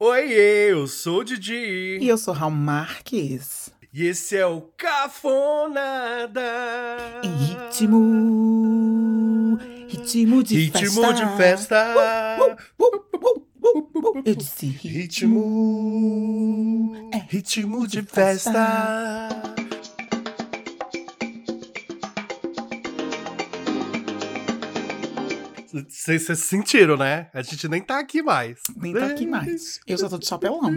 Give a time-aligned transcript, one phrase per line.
[0.00, 1.98] Oi, eu sou o Didi.
[2.00, 3.68] E eu sou Raul Marques.
[3.92, 6.40] E esse é o Cafonada.
[7.24, 7.98] Em ritmo.
[9.88, 11.12] Ritmo de Ritmo festa.
[11.14, 12.46] de festa.
[14.24, 15.40] Eu disse Ritmo.
[17.12, 19.28] É, Ritmo de de festa.
[25.88, 27.30] Vocês vocês sentiram, né?
[27.32, 28.60] A gente nem tá aqui mais.
[28.76, 29.80] Nem tá aqui mais.
[29.86, 30.72] Eu só tô de chapelão.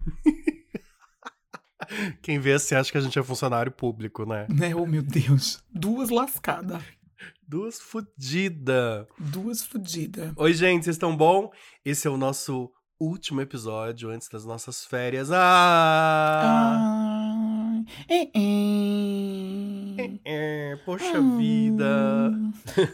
[2.22, 4.46] Quem vê assim acha que a gente é funcionário público, né?
[4.50, 4.74] Né?
[4.74, 5.62] Oh, meu Deus.
[5.70, 6.82] Duas lascadas.
[7.46, 9.06] Duas fudidas.
[9.18, 10.32] Duas fodidas.
[10.36, 11.50] Oi, gente, vocês estão bom?
[11.84, 15.30] Esse é o nosso último episódio antes das nossas férias.
[15.30, 17.36] Ah!
[17.38, 17.45] Ai.
[18.08, 20.20] É, é.
[20.24, 22.30] É, poxa vida.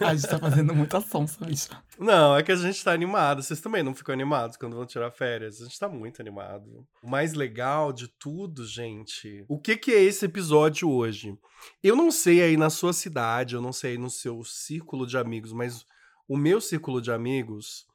[0.01, 1.69] A gente tá fazendo muita sonsa, bicho.
[1.99, 3.43] Não, é que a gente tá animado.
[3.43, 5.61] Vocês também não ficam animados quando vão tirar férias?
[5.61, 6.87] A gente tá muito animado.
[7.03, 9.45] O mais legal de tudo, gente.
[9.49, 11.37] O que que é esse episódio hoje?
[11.83, 15.17] Eu não sei aí na sua cidade, eu não sei aí no seu círculo de
[15.17, 15.85] amigos, mas
[16.29, 17.87] o meu círculo de amigos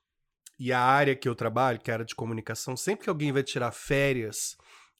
[0.59, 3.31] e a área que eu trabalho, que é a área de comunicação, sempre que alguém
[3.31, 4.57] vai tirar férias,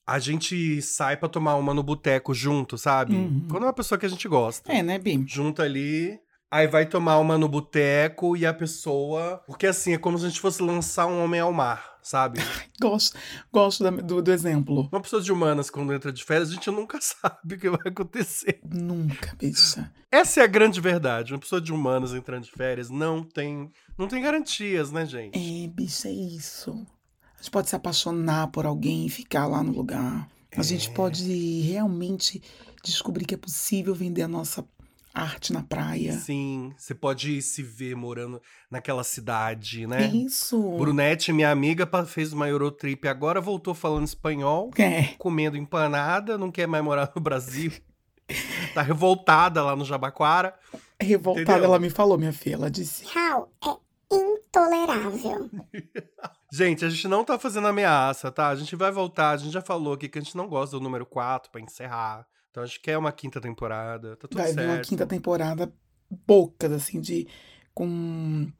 [0.08, 3.14] a gente sai pra tomar uma no boteco junto, sabe?
[3.14, 3.46] Uhum.
[3.50, 5.24] Quando é uma pessoa que a gente gosta É, né, Bim?
[5.28, 6.18] junta ali.
[6.50, 9.42] Aí vai tomar uma no boteco e a pessoa.
[9.46, 12.40] Porque assim, é como se a gente fosse lançar um homem ao mar, sabe?
[12.80, 13.18] Gosto,
[13.52, 14.88] gosto da- do, do exemplo.
[14.90, 17.80] Uma pessoa de humanas, quando entra de férias, a gente nunca sabe o que vai
[17.84, 18.60] acontecer.
[18.64, 19.92] Nunca, bicha.
[20.10, 21.34] Essa é a grande verdade.
[21.34, 23.70] Uma pessoa de humanas entrando de férias não tem.
[23.98, 25.36] Não tem garantias, né, gente?
[25.36, 26.86] É, bicha, é isso.
[27.38, 30.28] A gente pode se apaixonar por alguém e ficar lá no lugar.
[30.56, 32.42] A gente pode realmente
[32.82, 34.64] descobrir que é possível vender a nossa
[35.14, 36.12] arte na praia.
[36.12, 40.06] Sim, você pode se ver morando naquela cidade, né?
[40.08, 40.60] Isso.
[40.76, 44.70] Brunete, minha amiga, fez uma Eurotrip agora, voltou falando espanhol.
[44.76, 45.14] É.
[45.18, 47.72] comendo empanada, não quer mais morar no Brasil.
[48.74, 50.54] tá revoltada lá no Jabaquara.
[51.00, 51.64] Revoltada, Entendeu?
[51.64, 52.54] ela me falou, minha filha.
[52.54, 55.50] Ela disse: Raul é intolerável.
[56.50, 58.48] Gente, a gente não tá fazendo ameaça, tá?
[58.48, 60.82] A gente vai voltar, a gente já falou aqui que a gente não gosta do
[60.82, 62.26] número 4 pra encerrar.
[62.50, 64.70] Então a gente quer uma quinta temporada, tá tudo vai vir certo.
[64.70, 65.70] uma quinta temporada
[66.26, 67.28] bocas, assim, de.
[67.74, 68.50] com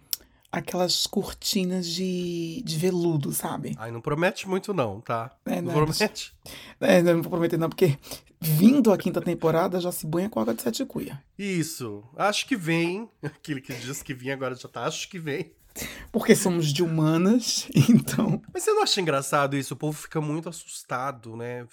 [0.51, 3.75] aquelas cortinas de, de veludo, sabe?
[3.79, 5.31] Ai, não promete muito não, tá?
[5.45, 6.35] É, não não, promete.
[6.81, 7.99] É, não vou prometer, não, porque
[8.41, 11.23] vindo a quinta temporada já se banha com água de sete cuia.
[11.39, 13.09] Isso, acho que vem.
[13.23, 15.53] Aquele que diz que vinha agora já tá, acho que vem.
[16.11, 18.43] Porque somos de humanas, então.
[18.53, 19.75] Mas você não acha engraçado isso?
[19.75, 21.67] O povo fica muito assustado, né?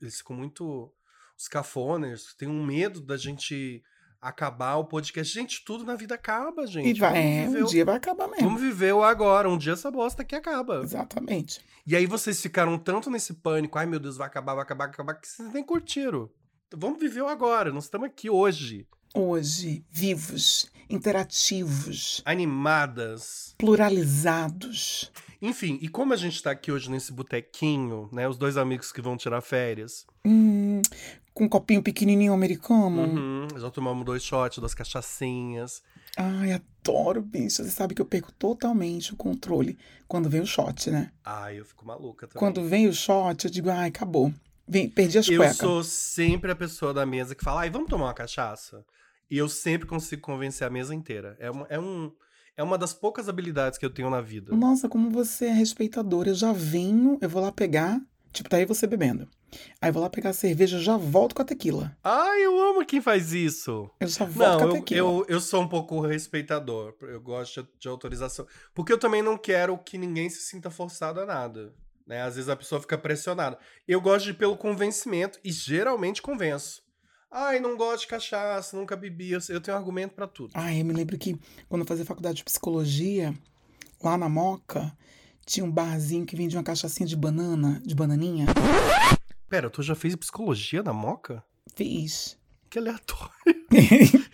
[0.00, 0.90] Eles ficam muito.
[1.36, 3.82] Os cafoners tem um medo da gente
[4.22, 5.34] acabar o podcast.
[5.34, 6.88] Gente, tudo na vida acaba, gente.
[6.96, 8.44] E vai, é, um o- dia vai acabar mesmo.
[8.44, 9.50] Vamos viver o agora.
[9.50, 10.80] Um dia essa bosta aqui acaba.
[10.82, 11.60] Exatamente.
[11.84, 13.76] E aí vocês ficaram tanto nesse pânico.
[13.78, 16.30] Ai, meu Deus, vai acabar, vai acabar, vai acabar, que vocês nem curtiram.
[16.74, 17.72] Vamos viver o agora.
[17.72, 18.86] Nós estamos aqui hoje.
[19.14, 23.54] Hoje, vivos, interativos, Animadas.
[23.58, 25.10] pluralizados.
[25.40, 28.28] Enfim, e como a gente tá aqui hoje nesse botequinho, né?
[28.28, 30.06] Os dois amigos que vão tirar férias.
[30.24, 30.80] Hum,
[31.34, 33.02] com um copinho pequenininho americano.
[33.02, 35.82] Uhum, já tomamos dois shots das cachaçinhas.
[36.16, 37.62] Ai, adoro, bicho.
[37.64, 41.10] Você sabe que eu perco totalmente o controle quando vem o shot, né?
[41.24, 42.38] Ai, eu fico maluca também.
[42.38, 44.32] Quando vem o shot, eu digo, ai, acabou.
[44.68, 45.56] Vem, perdi as eu cuecas.
[45.56, 48.84] sou sempre a pessoa da mesa que fala, ai, vamos tomar uma cachaça?
[49.30, 51.36] E eu sempre consigo convencer a mesa inteira.
[51.40, 52.12] É, uma- é um,
[52.56, 54.54] é uma das poucas habilidades que eu tenho na vida.
[54.54, 56.28] Nossa, como você é respeitador.
[56.28, 57.98] Eu já venho, eu vou lá pegar.
[58.32, 59.28] Tipo, tá aí você bebendo.
[59.80, 61.94] Aí eu vou lá pegar a cerveja, já volto com a tequila.
[62.02, 63.90] Ai, eu amo quem faz isso.
[64.00, 64.98] Eu já volto com Não, a eu, tequila.
[65.00, 66.94] eu, eu sou um pouco respeitador.
[67.02, 68.46] Eu gosto de, autorização.
[68.74, 71.74] Porque eu também não quero que ninguém se sinta forçado a nada.
[72.06, 72.22] Né?
[72.22, 73.58] Às vezes a pessoa fica pressionada.
[73.86, 76.82] Eu gosto de ir pelo convencimento e geralmente convenço.
[77.30, 79.32] Ai, não gosto de cachaça, nunca bebi.
[79.32, 80.52] Eu, eu tenho argumento pra tudo.
[80.54, 81.38] Ai, eu me lembro que
[81.68, 83.34] quando eu fazia faculdade de psicologia,
[84.02, 84.96] lá na Moca,
[85.46, 88.46] tinha um barzinho que vendia uma cachaçinha de banana, de bananinha.
[89.48, 91.42] Pera, tu já fez psicologia na Moca?
[91.74, 92.36] Fiz.
[92.70, 93.32] Que aleatório.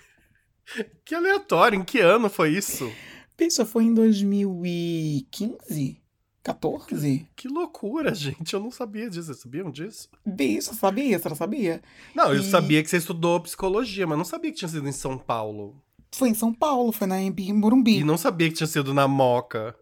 [1.05, 1.79] Que aleatório.
[1.81, 2.93] Em que ano foi isso?
[3.39, 5.99] Isso foi em 2015?
[6.43, 7.27] 14?
[7.35, 8.53] Que loucura, gente.
[8.55, 9.25] Eu não sabia disso.
[9.29, 10.09] Vocês sabiam disso?
[10.27, 11.19] Bicho, sabia?
[11.19, 11.81] Você não sabia?
[12.15, 14.93] Não, eu E- sabia que você estudou psicologia, mas não sabia que tinha sido em
[14.93, 15.81] São Paulo.
[16.13, 17.99] Foi em São Paulo, foi na Embi Morumbi.
[17.99, 19.75] E não sabia que tinha sido na Moca.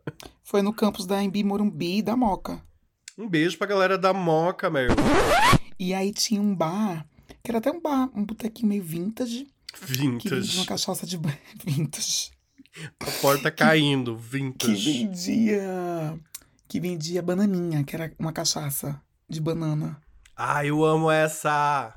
[0.43, 2.63] Foi no campus da Embi Morumbi e da Moca.
[3.17, 4.89] Um beijo pra galera da Moca, meu.
[5.79, 7.07] E aí tinha um bar,
[7.43, 10.67] que era até um bar, um botequinho meio vintage, que vendia uma Vintage.
[10.67, 11.19] cachaça de
[11.65, 12.31] vintage.
[13.01, 14.93] A porta caindo, Que vintage.
[15.05, 16.19] vendia
[16.69, 20.01] que vendia bananinha, que era uma cachaça de banana.
[20.37, 21.95] Ah, eu amo essa!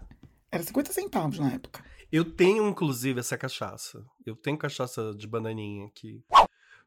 [0.51, 1.83] Era 50 centavos na época.
[2.11, 4.03] Eu tenho, inclusive, essa cachaça.
[4.25, 6.23] Eu tenho cachaça de bananinha aqui.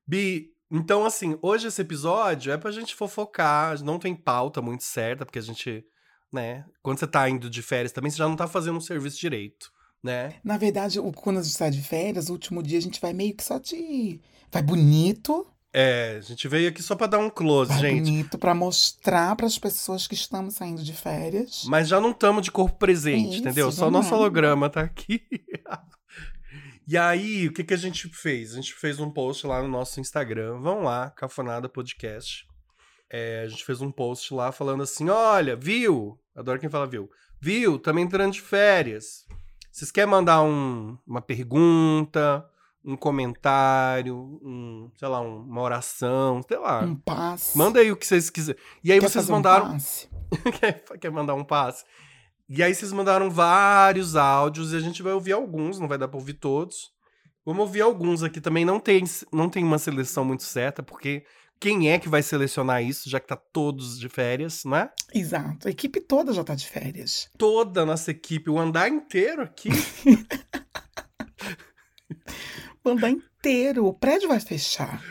[0.06, 3.82] Bi, então, assim, hoje esse episódio é pra gente fofocar.
[3.84, 5.84] Não tem pauta muito certa, porque a gente,
[6.32, 6.64] né?
[6.82, 9.70] Quando você tá indo de férias também, você já não tá fazendo um serviço direito,
[10.02, 10.40] né?
[10.42, 13.36] Na verdade, quando a gente sai de férias, o último dia a gente vai meio
[13.36, 14.20] que só de.
[14.50, 18.02] Vai bonito, É, a gente veio aqui só pra dar um close, vai gente.
[18.04, 21.64] bonito pra mostrar pras pessoas que estamos saindo de férias.
[21.66, 23.72] Mas já não estamos de corpo presente, Isso, entendeu?
[23.72, 25.22] Só o nosso holograma tá aqui.
[26.86, 28.52] e aí, o que, que a gente fez?
[28.52, 30.58] A gente fez um post lá no nosso Instagram.
[30.58, 32.46] Vão lá, Cafonada Podcast.
[33.10, 36.18] É, a gente fez um post lá falando assim: olha, viu?
[36.36, 37.08] Adoro quem fala viu.
[37.40, 37.78] Viu?
[37.78, 39.24] Também entrando de férias.
[39.70, 42.44] Vocês querem mandar um- uma pergunta,
[42.84, 46.80] um comentário, um, sei lá, um- uma oração, sei lá.
[46.82, 47.56] Um passe.
[47.56, 48.60] Manda aí o que vocês quiserem.
[48.82, 50.08] E aí Quer vocês fazer um mandaram passe?
[50.60, 51.84] quer, quer mandar um passe.
[52.48, 56.08] E aí vocês mandaram vários áudios e a gente vai ouvir alguns, não vai dar
[56.08, 56.90] pra ouvir todos.
[57.46, 58.64] Vamos ouvir alguns aqui também.
[58.64, 61.24] Não tem, não tem uma seleção muito certa, porque
[61.58, 64.90] quem é que vai selecionar isso, já que tá todos de férias, não é?
[65.14, 65.68] Exato.
[65.68, 67.30] A equipe toda já tá de férias.
[67.38, 69.70] Toda a nossa equipe, o andar inteiro aqui.
[72.84, 73.86] Andar inteiro.
[73.86, 75.02] O prédio vai fechar.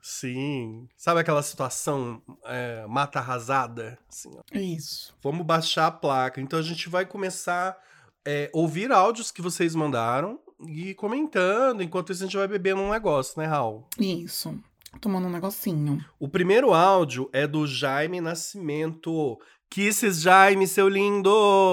[0.00, 0.88] Sim.
[0.96, 3.98] Sabe aquela situação é, mata arrasada?
[4.08, 4.30] Assim.
[4.50, 5.14] É isso.
[5.22, 6.40] Vamos baixar a placa.
[6.40, 7.78] Então a gente vai começar
[8.26, 11.82] a ouvir áudios que vocês mandaram e comentando.
[11.82, 13.86] Enquanto isso, a gente vai bebendo um negócio, né, Raul?
[13.98, 14.58] Isso.
[15.00, 16.04] Tomando um negocinho.
[16.18, 19.38] O primeiro áudio é do Jaime Nascimento.
[19.70, 21.30] Kisses, Jaime, seu lindo!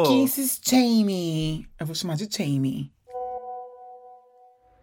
[0.08, 1.68] Kisses Jamie.
[1.78, 2.90] Eu vou chamar de Jamie.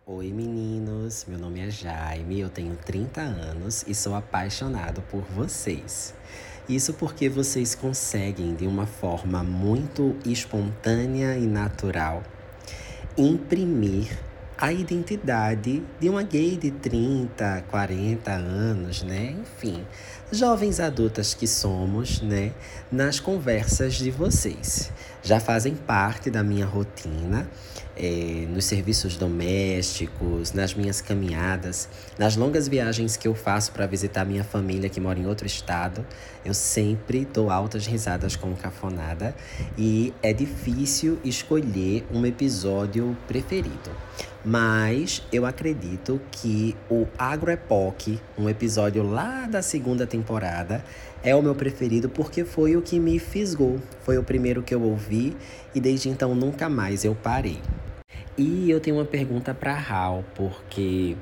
[0.09, 6.15] Oi meninos, meu nome é Jaime, eu tenho 30 anos e sou apaixonado por vocês.
[6.69, 12.23] Isso porque vocês conseguem, de uma forma muito espontânea e natural,
[13.19, 14.17] imprimir
[14.57, 19.35] a identidade de uma gay de 30, 40 anos, né?
[19.41, 19.85] Enfim,
[20.31, 22.53] jovens adultas que somos, né?
[22.93, 24.93] Nas conversas de vocês.
[25.21, 27.51] Já fazem parte da minha rotina
[27.97, 31.89] eh, nos serviços domésticos, nas minhas caminhadas,
[32.19, 36.05] nas longas viagens que eu faço para visitar minha família que mora em outro estado,
[36.45, 39.35] eu sempre dou altas risadas com cafonada
[39.79, 43.91] e é difícil escolher um episódio preferido.
[44.45, 50.85] Mas eu acredito que o Agroepoch, um episódio lá da segunda temporada,
[51.21, 53.81] é o meu preferido porque foi o que me fisgou.
[54.05, 55.37] Foi o primeiro que eu ouvi
[55.75, 57.59] e desde então nunca mais eu parei.
[58.39, 61.17] E eu tenho uma pergunta para Hal, porque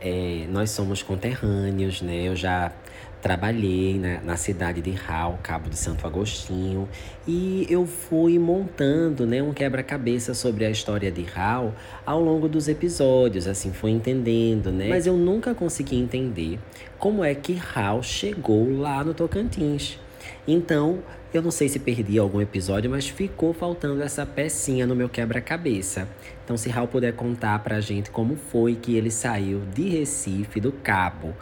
[0.00, 2.28] é, nós somos conterrâneos, né?
[2.28, 2.72] Eu já
[3.20, 6.88] trabalhei na, na cidade de Hal, Cabo de Santo Agostinho,
[7.26, 11.74] e eu fui montando né, um quebra-cabeça sobre a história de Hal
[12.04, 14.88] ao longo dos episódios, assim, fui entendendo, né?
[14.88, 16.58] Mas eu nunca consegui entender
[16.98, 19.98] como é que Hal chegou lá no Tocantins.
[20.46, 21.00] Então,
[21.36, 26.08] eu não sei se perdi algum episódio, mas ficou faltando essa pecinha no meu quebra-cabeça.
[26.44, 30.72] Então, se Raul puder contar pra gente como foi que ele saiu de Recife, do
[30.72, 31.34] Cabo,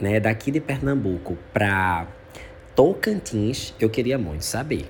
[0.00, 2.06] né, daqui de Pernambuco pra
[2.74, 4.86] Tocantins, eu queria muito saber.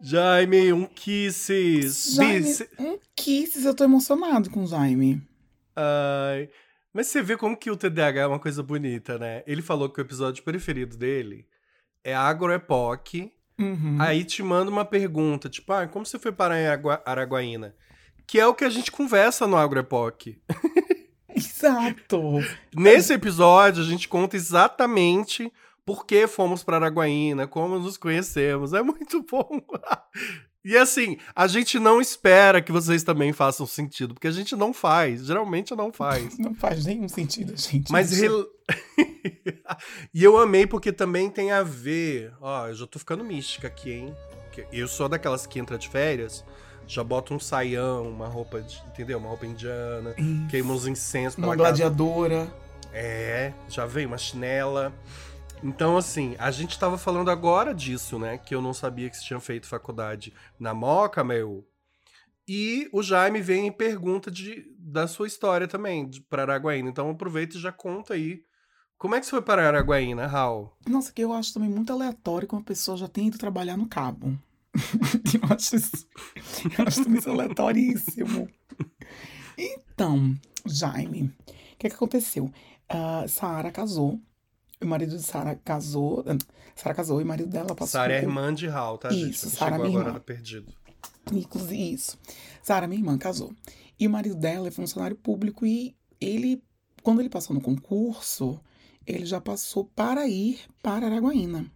[0.00, 2.14] Jaime, um kisses.
[2.14, 3.64] Jaime, um kisses.
[3.64, 5.22] Eu tô emocionado com o Jaime.
[5.76, 6.48] Ai.
[6.92, 9.42] Mas você vê como que o TDAH é uma coisa bonita, né?
[9.46, 11.46] Ele falou que o episódio preferido dele
[12.04, 13.30] é Agroepoch.
[13.58, 13.96] Uhum.
[14.00, 17.74] Aí te manda uma pergunta, tipo, ah, como você foi para Aragua- Araguaína?
[18.26, 20.40] Que é o que a gente conversa no Agroepoch.
[21.34, 22.20] Exato.
[22.74, 25.52] Nesse episódio, a gente conta exatamente
[25.84, 28.72] por que fomos para Araguaína, como nos conhecemos.
[28.72, 29.60] É muito bom.
[30.64, 34.72] E assim, a gente não espera que vocês também façam sentido, porque a gente não
[34.72, 35.24] faz.
[35.26, 36.38] Geralmente não faz.
[36.38, 37.90] Não faz nenhum sentido, gente.
[37.90, 38.46] Mas Isso- rel-
[40.14, 42.32] e eu amei porque também tem a ver.
[42.40, 44.14] Ó, eu já tô ficando mística aqui, hein?
[44.72, 46.44] Eu sou daquelas que entra de férias,
[46.86, 49.18] já bota um saião, uma roupa, de, entendeu?
[49.18, 50.14] Uma roupa indiana,
[50.50, 51.68] queima uns incensos Uma pela casa.
[51.88, 52.52] gladiadora.
[52.92, 54.92] É, já veio uma chinela.
[55.62, 58.36] Então, assim, a gente tava falando agora disso, né?
[58.36, 61.64] Que eu não sabia que você tinha feito faculdade na Moca, meu.
[62.48, 66.88] E o Jaime vem e pergunta de, da sua história também, para Araguaína.
[66.88, 68.42] Então aproveita e já conta aí.
[68.98, 70.72] Como é que você foi para Araguaína, Raul?
[70.88, 73.88] Nossa, que eu acho também muito aleatório que uma pessoa já tenha ido trabalhar no
[73.88, 74.36] cabo.
[74.74, 76.08] eu acho isso.
[76.76, 78.48] Eu acho isso aleatoríssimo.
[79.56, 80.34] Então,
[80.66, 82.50] Jaime, o que, que aconteceu?
[82.88, 84.20] Ah, Saara casou
[84.82, 86.24] o marido de Sara casou.
[86.74, 88.00] Sara casou e o marido dela passou.
[88.00, 89.30] Sara é irmã de Hal, tá, gente?
[89.30, 90.20] Isso, Sara chegou minha agora irmã.
[90.20, 90.72] tá perdido.
[91.32, 92.18] Inclusive, isso.
[92.62, 93.54] Sara, minha irmã, casou.
[93.98, 96.62] E o marido dela é funcionário público e ele,
[97.02, 98.60] quando ele passou no concurso,
[99.06, 101.70] ele já passou para ir para Araguaína.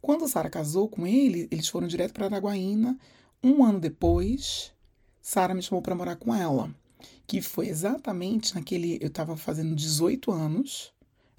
[0.00, 2.98] Quando Sara casou com ele, eles foram direto para Araguaína.
[3.42, 4.72] Um ano depois,
[5.20, 6.74] Sara me chamou para morar com ela.
[7.26, 8.98] Que foi exatamente naquele.
[9.00, 10.91] Eu estava fazendo 18 anos.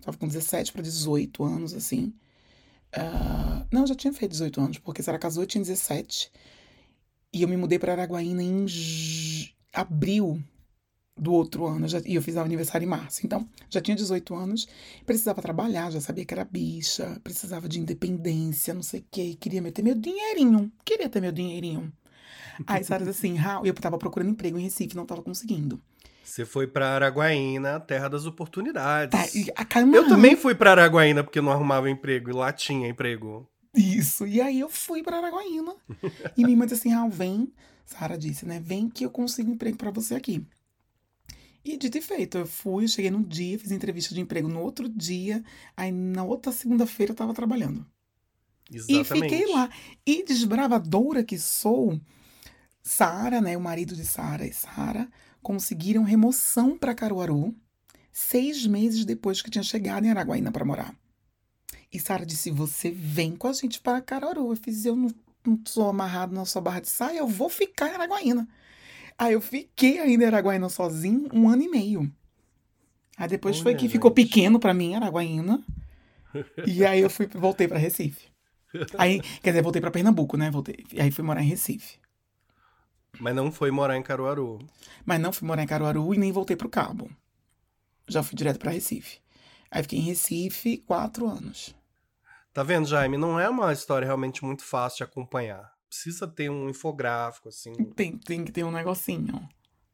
[0.04, 2.14] Estava com 17 para 18 anos, assim.
[2.94, 6.32] Ah, não, já tinha feito 18 anos, porque Sara casou, eu tinha 17.
[7.34, 8.66] E eu me mudei para Araguaína em
[9.74, 10.44] abril
[11.18, 11.88] do outro ano.
[11.88, 13.26] Já- e eu fiz aniversário em março.
[13.26, 14.68] Então, já tinha 18 anos,
[15.06, 19.38] precisava trabalhar, já sabia que era bicha, precisava de independência, não sei o quê.
[19.40, 20.72] Queria meter meu dinheirinho.
[20.86, 21.92] Queria ter meu dinheirinho.
[22.68, 25.82] Aí, Sara assim, Raul, eu tava procurando emprego em Recife, não tava conseguindo.
[26.24, 29.12] Você foi pra Araguaína, terra das oportunidades.
[29.12, 32.88] Tá, e a Eu também fui pra Araguaína porque não arrumava emprego e lá tinha
[32.88, 33.48] emprego.
[33.76, 34.26] Isso.
[34.26, 35.76] E aí eu fui para Araguaína.
[36.38, 37.52] e minha irmã disse assim: Raul, vem.
[37.86, 38.62] Sara disse, né?
[38.64, 40.46] Vem que eu consigo emprego para você aqui.
[41.66, 44.60] E dito e feito, eu fui, eu cheguei num dia, fiz entrevista de emprego no
[44.62, 45.42] outro dia,
[45.78, 47.86] aí na outra segunda-feira eu tava trabalhando.
[48.72, 49.12] Exatamente.
[49.12, 49.70] E fiquei lá.
[50.06, 52.00] E desbravadora que sou,
[52.82, 55.10] Sara, né, o marido de Sara e Sara,
[55.44, 57.54] conseguiram remoção para Caruaru
[58.12, 60.96] seis meses depois que tinha chegado em Araguaína para morar.
[61.92, 64.52] E Sara disse: Você vem com a gente para Caruaru.
[64.52, 65.12] Eu fiz: Eu não,
[65.46, 68.48] não sou amarrado na sua barra de saia, eu vou ficar em Araguaína.
[69.18, 72.12] Aí eu fiquei ainda em Araguaína sozinho um ano e meio.
[73.18, 74.28] Aí depois foi Olha, que ficou gente.
[74.28, 75.62] pequeno para mim, Araguaína.
[76.66, 78.26] E aí eu fui, voltei para Recife.
[78.98, 80.50] Aí, quer dizer, voltei para Pernambuco, né?
[80.50, 80.84] Voltei.
[80.92, 82.00] E aí fui morar em Recife.
[83.20, 84.60] Mas não foi morar em Caruaru.
[85.06, 87.10] Mas não fui morar em Caruaru e nem voltei pro Cabo.
[88.08, 89.20] Já fui direto para Recife.
[89.70, 91.76] Aí fiquei em Recife quatro anos.
[92.54, 93.18] Tá vendo, Jaime?
[93.18, 95.72] Não é uma história realmente muito fácil de acompanhar.
[95.90, 97.74] Precisa ter um infográfico, assim.
[97.96, 99.48] Tem, tem que ter um negocinho.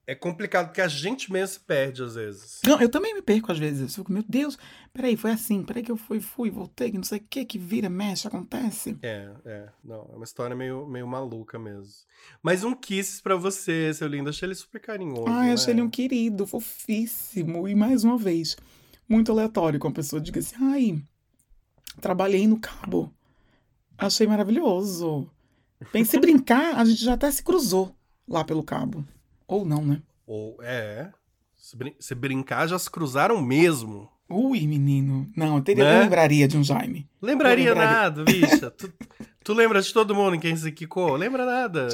[0.09, 2.61] É complicado porque a gente mesmo se perde às vezes.
[2.65, 3.81] Não, eu também me perco às vezes.
[3.81, 4.57] Eu fico, meu Deus,
[4.91, 7.59] peraí, foi assim, peraí que eu fui, fui, voltei, que não sei o que, que
[7.59, 8.97] vira, mexe, acontece.
[9.03, 9.69] É, é.
[9.83, 11.93] Não, é uma história meio, meio maluca mesmo.
[12.41, 14.31] Mas um kisses pra você, seu lindo.
[14.31, 15.27] Achei ele super carinhoso.
[15.27, 15.53] Ai, né?
[15.53, 17.67] achei ele um querido, fofíssimo.
[17.67, 18.57] E mais uma vez,
[19.07, 21.03] muito aleatório com a pessoa diga assim, ai,
[22.01, 23.13] trabalhei no cabo.
[23.95, 25.29] Achei maravilhoso.
[25.91, 27.95] Pense em brincar, a gente já até se cruzou
[28.27, 29.05] lá pelo cabo.
[29.49, 30.01] Ou não, né?
[30.27, 31.11] Ou, é.
[31.57, 34.07] Se, brin- se brincar, já se cruzaram mesmo.
[34.29, 35.27] Ui, menino.
[35.35, 36.01] Não, eu, teria, Né?
[36.03, 37.09] lembraria de um Jaime.
[37.21, 37.91] Lembraria lembraria.
[37.99, 38.69] nada, bicha.
[38.71, 38.93] tu,
[39.43, 41.15] tu lembra de todo mundo em quem se quicou?
[41.15, 41.87] Lembra nada.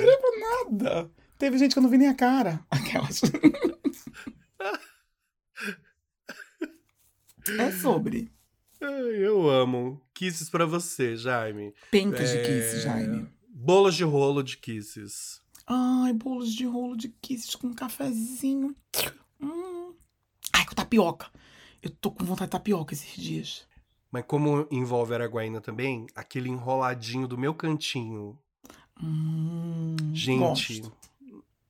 [0.69, 1.09] Nada.
[1.37, 2.59] Teve gente que eu não vi nem a cara.
[2.69, 3.21] Aquelas.
[7.57, 8.29] é sobre.
[8.81, 10.01] Eu amo.
[10.13, 11.73] Kisses pra você, Jaime.
[11.91, 13.27] Pencas de É, kisses, Jaime.
[13.49, 15.41] Bolos de rolo de kisses.
[15.67, 18.75] Ai, bolos de rolo de kisses com um cafezinho.
[19.41, 19.93] Hum.
[20.53, 21.27] Ai, com tapioca.
[21.81, 23.67] Eu tô com vontade de tapioca esses dias.
[24.11, 28.37] Mas como envolve Araguaína também, aquele enroladinho do meu cantinho.
[29.01, 30.93] Hum, Gente, gosto.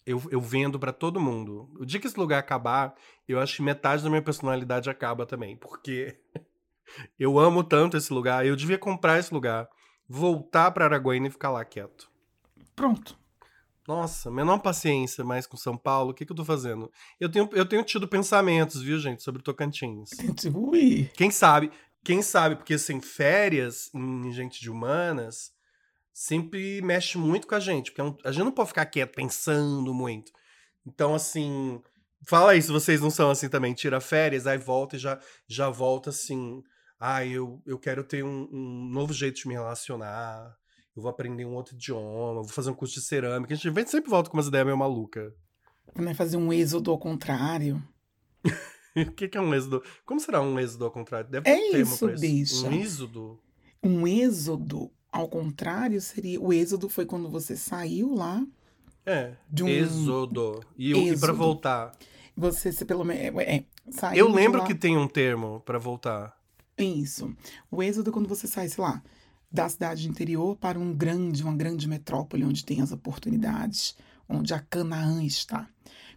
[0.06, 1.70] eu, eu vendo pra todo mundo.
[1.80, 2.94] O dia que esse lugar acabar,
[3.28, 5.56] eu acho que metade da minha personalidade acaba também.
[5.58, 6.20] Porque
[7.18, 8.46] eu amo tanto esse lugar.
[8.46, 9.68] Eu devia comprar esse lugar,
[10.08, 12.12] voltar pra Araguaína e ficar lá quieto.
[12.76, 13.18] Pronto.
[13.88, 16.12] Nossa, menor paciência mais com São Paulo.
[16.12, 16.92] O que, que eu tô fazendo?
[17.20, 20.10] Eu tenho, eu tenho tido pensamentos, viu, gente, sobre Tocantins.
[20.54, 21.10] Ui.
[21.16, 21.72] Quem sabe?
[22.04, 22.56] Quem sabe?
[22.56, 25.52] Porque, assim, férias em gente de humanas
[26.12, 27.92] sempre mexe muito com a gente.
[27.92, 30.32] Porque é a gente não pode ficar quieto pensando muito.
[30.86, 31.82] Então, assim.
[32.28, 33.74] Fala aí se vocês não são assim também.
[33.76, 36.64] Tira férias, aí volta e já, já volta assim.
[37.00, 40.56] Ah, eu, eu quero ter um, um novo jeito de me relacionar.
[40.96, 42.42] Eu vou aprender um outro idioma.
[42.42, 43.54] Vou fazer um curso de cerâmica.
[43.54, 45.34] A gente sempre volta com umas ideias meio malucas.
[45.94, 47.82] Vai fazer um êxodo ao contrário.
[48.98, 49.84] O que, que é um êxodo?
[50.06, 51.30] Como será um êxodo ao contrário?
[51.30, 52.68] Deve É ter um termo isso, pra bicha.
[52.68, 53.40] Um êxodo?
[53.84, 56.40] Um êxodo ao contrário seria.
[56.40, 58.42] O êxodo foi quando você saiu lá.
[59.06, 59.34] É.
[59.52, 60.62] De um- Êxodo.
[60.78, 61.34] E, o- e pra Êxodo.
[61.36, 61.92] voltar?
[62.38, 63.38] Você se pelo menos.
[63.42, 66.34] É, é, saiu Eu lembro lá- que tem um termo pra voltar.
[66.78, 67.36] Isso.
[67.70, 69.04] O êxodo é quando você sai, sei lá,
[69.56, 73.96] da cidade interior para um grande, uma grande metrópole onde tem as oportunidades,
[74.28, 75.68] onde a Canaã está.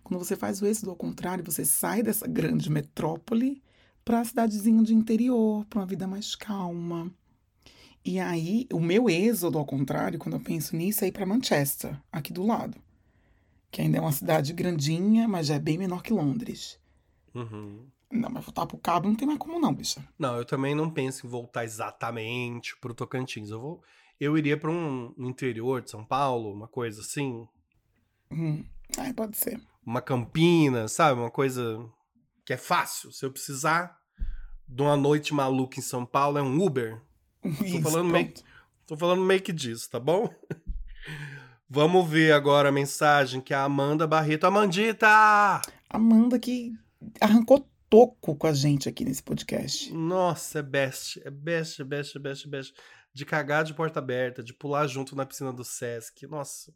[0.02, 3.62] Quando você faz o êxodo ao contrário, você sai dessa grande metrópole
[4.04, 7.12] para a cidadezinha do interior, para uma vida mais calma.
[8.04, 11.96] E aí, o meu êxodo ao contrário, quando eu penso nisso, é ir para Manchester,
[12.10, 12.76] aqui do lado.
[13.70, 16.78] Que ainda é uma cidade grandinha, mas já é bem menor que Londres.
[17.34, 17.86] Uhum.
[18.10, 20.02] Não, mas voltar pro cabo não tem mais como não, bicha.
[20.18, 23.50] Não, eu também não penso em voltar exatamente pro Tocantins.
[23.50, 23.82] Eu vou,
[24.18, 27.46] eu iria para um interior de São Paulo, uma coisa assim,
[28.30, 28.64] Hum.
[28.98, 29.60] Ai, pode ser.
[29.84, 31.20] uma Campinas, sabe?
[31.20, 31.78] Uma coisa
[32.44, 33.10] que é fácil.
[33.12, 33.98] Se eu precisar
[34.66, 37.00] de uma noite maluca em São Paulo, é um Uber.
[37.64, 38.32] Isso, falando meio-.
[38.86, 40.28] Tô falando meio que disso, tá bom?
[41.68, 44.44] Vamos ver agora a mensagem que a Amanda Barreto.
[44.44, 45.60] Amandita!
[45.90, 46.72] Amanda que
[47.20, 49.92] arrancou toco com a gente aqui nesse podcast.
[49.92, 51.20] Nossa, é best.
[51.24, 52.74] É best, é best, é best, é best.
[53.12, 56.26] De cagar de porta aberta, de pular junto na piscina do Sesc.
[56.26, 56.72] Nossa,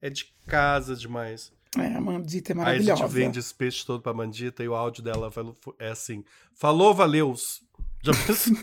[0.00, 1.52] é de casa demais.
[1.76, 3.02] É, a Amandita é Aí a maravilhosa.
[3.02, 5.30] gente vende esse peixe todo pra Mandita e o áudio dela
[5.78, 7.62] é assim: Falou, valeus.
[8.02, 8.54] Já pensou?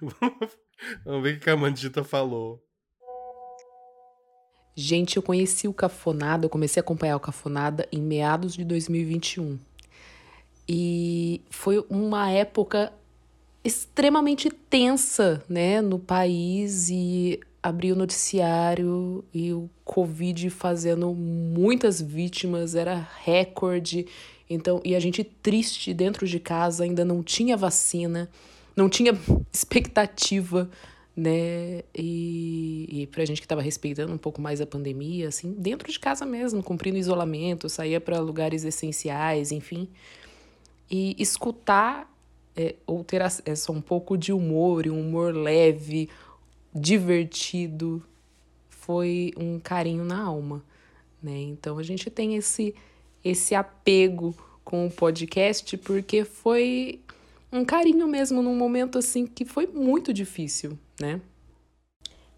[1.04, 2.64] Vamos ver o que a Mandita falou.
[4.74, 9.58] Gente, eu conheci o Cafonada, eu comecei a acompanhar o Cafonada em meados de 2021.
[10.68, 12.92] E foi uma época
[13.64, 22.74] extremamente tensa, né, no país e abri o noticiário e o Covid fazendo muitas vítimas,
[22.74, 24.06] era recorde.
[24.48, 28.28] Então, e a gente triste dentro de casa, ainda não tinha vacina,
[28.76, 29.12] não tinha
[29.52, 30.70] expectativa
[31.18, 31.82] né?
[31.92, 35.98] E, e pra gente que tava respeitando um pouco mais a pandemia, assim, dentro de
[35.98, 39.88] casa mesmo, cumprindo isolamento, saía para lugares essenciais, enfim.
[40.90, 42.10] E escutar
[42.56, 46.08] é, ou ter acesso a um pouco de humor, um humor leve,
[46.74, 48.02] divertido,
[48.68, 50.64] foi um carinho na alma,
[51.22, 51.38] né?
[51.38, 52.74] Então a gente tem esse
[53.24, 57.00] esse apego com o podcast porque foi
[57.52, 61.20] um carinho mesmo num momento assim que foi muito difícil, né?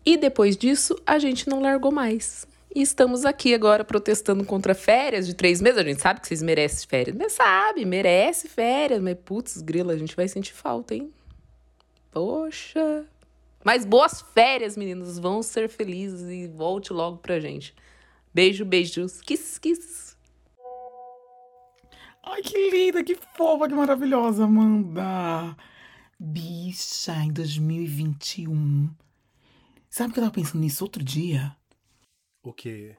[0.04, 2.46] E depois disso, a gente não largou mais.
[2.72, 5.78] E estamos aqui agora protestando contra férias de três meses.
[5.78, 7.16] A gente sabe que vocês merecem férias.
[7.16, 9.02] Mas sabe, merece férias.
[9.02, 11.12] Mas putz, grila, a gente vai sentir falta, hein?
[12.12, 13.04] Poxa.
[13.64, 15.18] Mas boas férias, meninos.
[15.18, 17.74] Vão ser felizes e volte logo pra gente.
[18.32, 19.20] Beijo, beijos.
[19.20, 20.16] Kiss, kiss.
[22.22, 25.56] Ai, que linda, que fofa, que maravilhosa, Amanda.
[26.16, 28.88] Bicha, em 2021.
[29.88, 31.56] Sabe que eu tava pensando nisso outro dia?
[32.50, 32.96] O quê?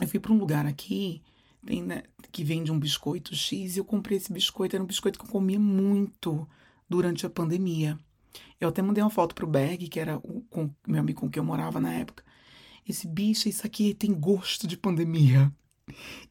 [0.00, 1.22] Eu fui pra um lugar aqui
[1.66, 4.74] tem, né, que vende um biscoito X e eu comprei esse biscoito.
[4.74, 6.48] Era um biscoito que eu comia muito
[6.88, 7.98] durante a pandemia.
[8.58, 11.42] Eu até mandei uma foto pro Berg, que era o com, meu amigo com quem
[11.42, 12.24] eu morava na época.
[12.88, 15.52] Esse bicho, isso aqui tem gosto de pandemia.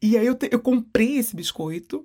[0.02, 2.04] E aí eu, te- eu comprei esse biscoito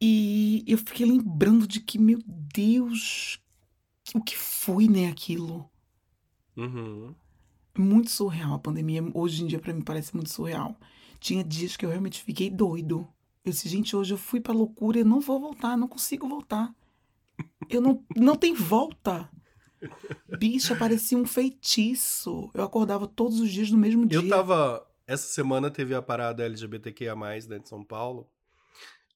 [0.00, 3.38] e eu fiquei lembrando de que, meu Deus,
[4.12, 5.70] o que foi, né, aquilo?
[6.56, 7.14] Uhum.
[7.76, 9.02] Muito surreal a pandemia.
[9.12, 10.76] Hoje em dia, pra mim, parece muito surreal.
[11.18, 13.08] Tinha dias que eu realmente fiquei doido.
[13.44, 16.28] Eu disse, gente, hoje eu fui pra loucura e eu não vou voltar, não consigo
[16.28, 16.74] voltar.
[17.68, 19.28] Eu não, não tem volta.
[20.38, 22.50] Bicha, parecia um feitiço.
[22.54, 24.18] Eu acordava todos os dias no mesmo dia.
[24.18, 24.86] Eu tava.
[25.06, 28.26] Essa semana teve a parada LGBTQIA, né, de São Paulo.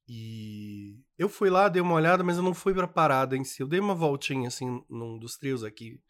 [0.07, 3.62] E eu fui lá, dei uma olhada, mas eu não fui pra parada em si.
[3.62, 6.01] Eu dei uma voltinha, assim, num dos trios aqui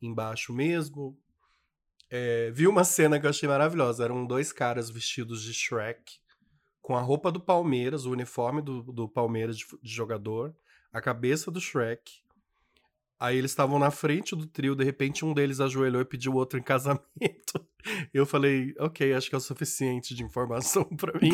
[0.00, 1.16] embaixo mesmo.
[2.16, 4.04] É, vi uma cena que eu achei maravilhosa.
[4.04, 6.12] Eram dois caras vestidos de Shrek,
[6.80, 10.54] com a roupa do Palmeiras, o uniforme do, do Palmeiras de, de jogador,
[10.92, 12.12] a cabeça do Shrek.
[13.18, 16.36] Aí eles estavam na frente do trio, de repente um deles ajoelhou e pediu o
[16.36, 17.02] outro em casamento.
[18.14, 21.32] Eu falei, ok, acho que é o suficiente de informação pra mim.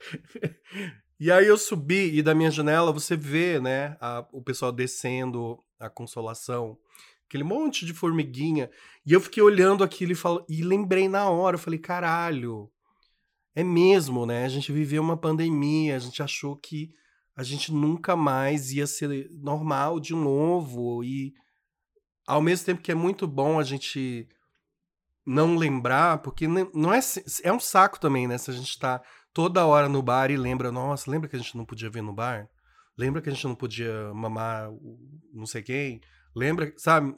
[1.20, 5.56] e aí eu subi e da minha janela você vê, né, a- o pessoal descendo
[5.78, 6.76] a consolação,
[7.28, 8.70] aquele monte de formiguinha.
[9.04, 12.70] E eu fiquei olhando aquilo e, falo, e lembrei na hora, eu falei, caralho,
[13.54, 14.44] é mesmo, né?
[14.44, 16.90] A gente viveu uma pandemia, a gente achou que
[17.36, 21.02] a gente nunca mais ia ser normal de novo.
[21.04, 21.32] E
[22.26, 24.28] ao mesmo tempo que é muito bom a gente
[25.26, 27.00] não lembrar, porque não é,
[27.42, 28.38] é um saco também, né?
[28.38, 31.56] Se a gente tá toda hora no bar e lembra, nossa, lembra que a gente
[31.56, 32.48] não podia vir no bar?
[32.96, 34.70] Lembra que a gente não podia mamar
[35.32, 36.00] não sei quem?
[36.34, 37.14] Lembra, sabe?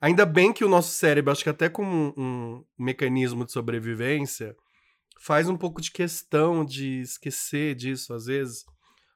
[0.00, 4.54] Ainda bem que o nosso cérebro, acho que até como um, um mecanismo de sobrevivência,
[5.20, 8.64] faz um pouco de questão de esquecer disso às vezes.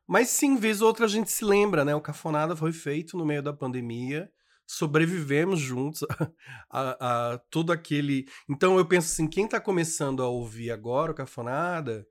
[0.06, 1.94] Mas sim, vez ou outra a gente se lembra, né?
[1.94, 4.30] O Cafonada foi feito no meio da pandemia,
[4.66, 6.04] sobrevivemos juntos
[6.70, 8.26] a, a todo aquele.
[8.48, 12.06] Então eu penso assim, quem tá começando a ouvir agora o Cafonada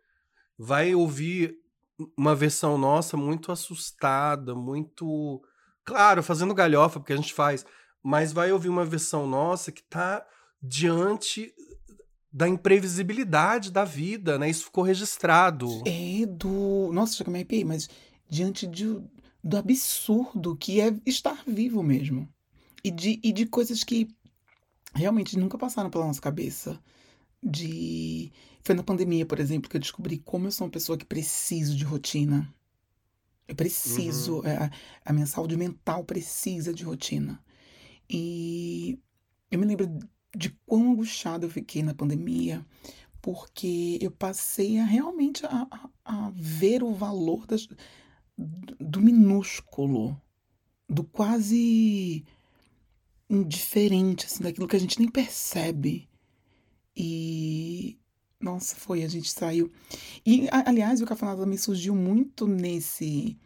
[0.58, 1.58] vai ouvir
[2.18, 5.42] uma versão nossa muito assustada, muito.
[5.90, 7.66] Claro, fazendo galhofa, porque a gente faz,
[8.04, 10.24] mas vai ouvir uma versão nossa que tá
[10.62, 11.52] diante
[12.32, 14.48] da imprevisibilidade da vida, né?
[14.48, 15.82] Isso ficou registrado.
[15.88, 16.92] É do.
[16.94, 17.90] Nossa, já que me arrepiei, mas
[18.30, 19.02] diante de,
[19.44, 22.30] do absurdo que é estar vivo mesmo.
[22.84, 24.08] E de, e de coisas que
[24.94, 26.80] realmente nunca passaram pela nossa cabeça.
[27.42, 28.32] De.
[28.64, 31.76] Foi na pandemia, por exemplo, que eu descobri como eu sou uma pessoa que preciso
[31.76, 32.48] de rotina.
[33.50, 34.46] Eu preciso, Uhum.
[34.46, 34.72] é, a,
[35.08, 37.44] a minha saúde mental precisa de rotina.
[38.10, 39.00] E
[39.52, 39.88] eu me lembro
[40.36, 42.66] de quão angustiada eu fiquei na pandemia,
[43.22, 47.68] porque eu passei a realmente a, a- a ver o valor das,
[48.38, 50.20] do do minúsculo,
[50.90, 52.26] do quase
[53.30, 56.10] indiferente, assim, daquilo que a gente nem percebe.
[56.98, 57.99] E
[58.42, 59.72] nossa, foi, a gente saiu.
[60.26, 63.38] E, aliás, o Cafonada também surgiu muito nesse.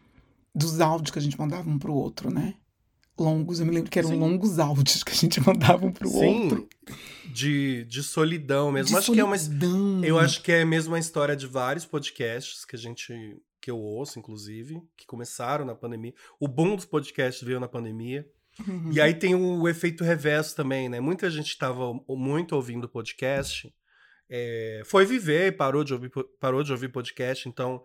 [0.54, 2.54] dos áudios que a gente mandava um pro outro, né?
[3.18, 4.18] Longos, eu me lembro que eram Sim.
[4.18, 6.68] longos áudios que a gente mandava um pro outro.
[7.32, 8.90] de, de solidão mesmo.
[8.90, 10.04] De acho que é uma, solidão.
[10.04, 13.78] eu acho que é mesmo a história de vários podcasts que a gente que eu
[13.78, 16.12] ouço, inclusive, que começaram na pandemia.
[16.38, 18.28] O boom dos podcasts veio na pandemia.
[18.68, 18.92] Uhum.
[18.92, 21.00] E aí tem o efeito reverso também, né?
[21.00, 23.72] Muita gente estava muito ouvindo podcast,
[24.28, 26.10] é, foi viver parou de ouvir,
[26.40, 27.82] parou de ouvir podcast, então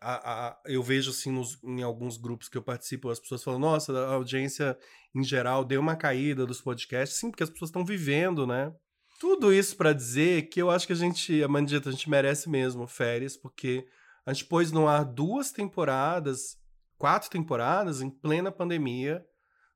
[0.00, 3.58] a- a- eu vejo assim nos- em alguns grupos que eu participo, as pessoas falam,
[3.60, 4.76] nossa, a audiência
[5.14, 8.72] em geral deu uma caída dos podcasts, sim, porque as pessoas estão vivendo, né?
[9.18, 12.50] Tudo isso pra dizer que eu acho que a gente, a Mandita, a gente merece
[12.50, 13.86] mesmo férias, porque
[14.26, 16.58] a gente pôs no ar duas temporadas,
[16.98, 19.24] quatro temporadas em plena pandemia.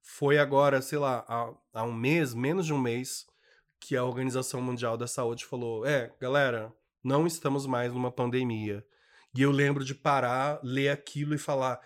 [0.03, 3.25] Foi agora, sei lá, há, há um mês, menos de um mês,
[3.81, 8.85] que a Organização Mundial da Saúde falou: é, galera, não estamos mais numa pandemia.
[9.35, 11.81] E eu lembro de parar, ler aquilo e falar: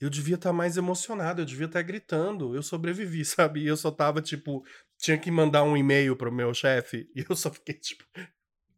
[0.00, 3.60] eu devia estar mais emocionado, eu devia estar gritando, eu sobrevivi, sabe?
[3.62, 4.64] E eu só tava, tipo,
[4.98, 8.04] tinha que mandar um e-mail pro meu chefe, e eu só fiquei, tipo,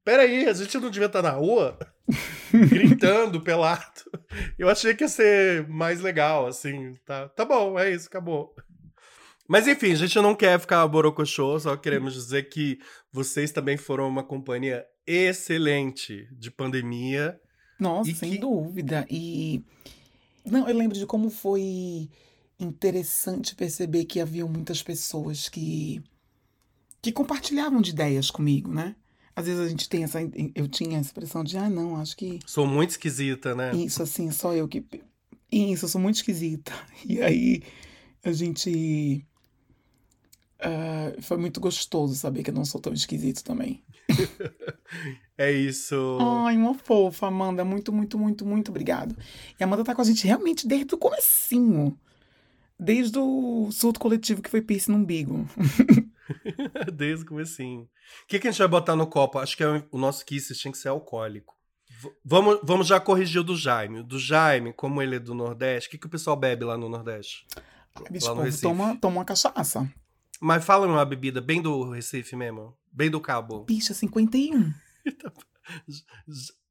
[0.05, 1.79] peraí, a gente não devia estar na rua?
[2.53, 4.03] gritando, pelado.
[4.59, 8.55] Eu achei que ia ser mais legal, assim, tá, tá bom, é isso, acabou.
[9.53, 12.79] Mas enfim, a gente não quer ficar borocochô, só queremos dizer que
[13.13, 17.37] vocês também foram uma companhia excelente de pandemia.
[17.77, 19.05] Nossa, sem que- dúvida.
[19.11, 19.61] E
[20.45, 22.09] não, eu lembro de como foi
[22.61, 26.01] interessante perceber que haviam muitas pessoas que
[27.03, 28.95] que compartilhavam de ideias comigo, né?
[29.35, 30.21] Às vezes a gente tem essa
[30.55, 33.75] eu tinha essa expressão de, ah, não, acho que Sou muito esquisita, né?
[33.75, 34.85] isso assim, só eu que
[35.51, 36.73] isso, eu sou muito esquisita.
[37.05, 37.63] E aí
[38.23, 39.27] a gente
[40.63, 43.83] ah, foi muito gostoso saber que eu não sou tão esquisito também.
[45.39, 46.19] É isso.
[46.21, 47.65] Ai, uma fofa, Amanda.
[47.65, 49.17] Muito, muito, muito, muito obrigado.
[49.59, 51.99] E a Amanda tá com a gente realmente desde o comecinho.
[52.79, 55.49] Desde o surto coletivo que foi piercing no umbigo.
[56.93, 57.83] Desde o comecinho.
[57.83, 59.39] O que, que a gente vai botar no copo?
[59.39, 61.55] Acho que é o nosso kiss tinha que ser alcoólico.
[62.03, 64.03] V- vamos, vamos já corrigir o do Jaime.
[64.03, 66.89] Do Jaime, como ele é do Nordeste, o que, que o pessoal bebe lá no
[66.89, 67.47] Nordeste?
[67.97, 69.91] Ai, bicho, Lá no toma, toma uma cachaça.
[70.41, 72.75] Mas fala uma bebida bem do Recife mesmo.
[72.91, 73.65] Bem do Cabo.
[73.65, 74.73] Bicha, 51.
[75.87, 76.05] J-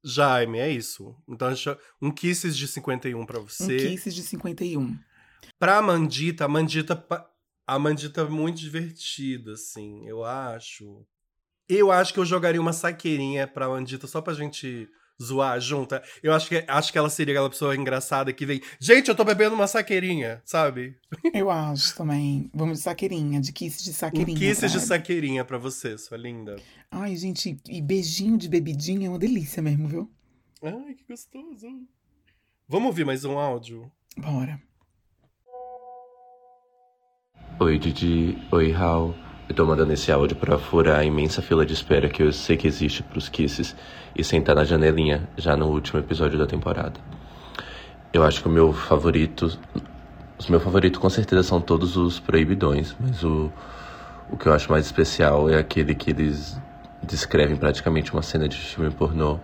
[0.02, 1.14] Jaime, é isso.
[1.28, 3.76] Então, a gente- um kisses de 51 pra Um você.
[3.76, 4.98] kisses de 51.
[5.58, 7.06] Pra Mandita, a Mandita,
[7.66, 11.06] a Mandita é muito divertida, assim, eu acho.
[11.68, 14.88] Eu acho que eu jogaria uma saqueirinha pra Mandita só pra gente
[15.22, 16.00] zoar junto.
[16.22, 19.24] Eu acho que, acho que ela seria aquela pessoa engraçada que vem, gente, eu tô
[19.24, 20.96] bebendo uma saqueirinha, sabe?
[21.34, 22.50] Eu acho também.
[22.54, 24.38] Vamos de saqueirinha, de kisses de Um saqueirinha.
[24.38, 26.56] kisses de saqueirinha pra você, sua linda.
[26.90, 30.10] Ai, gente, e beijinho de bebidinha é uma delícia mesmo, viu?
[30.62, 31.66] Ai, que gostoso.
[32.68, 33.90] Vamos ouvir mais um áudio?
[34.16, 34.60] Bora.
[37.60, 38.38] Oi, Didi.
[38.52, 39.14] Oi, Hal.
[39.50, 42.56] Eu tô mandando esse áudio pra furar a imensa fila de espera que eu sei
[42.56, 43.74] que existe pros Kisses
[44.16, 46.92] e sentar na janelinha já no último episódio da temporada.
[48.12, 49.58] Eu acho que o meu favorito.
[50.38, 53.50] Os meus favoritos com certeza são todos os proibidões, mas o,
[54.30, 56.56] o que eu acho mais especial é aquele que eles
[57.02, 59.40] descrevem praticamente uma cena de filme pornô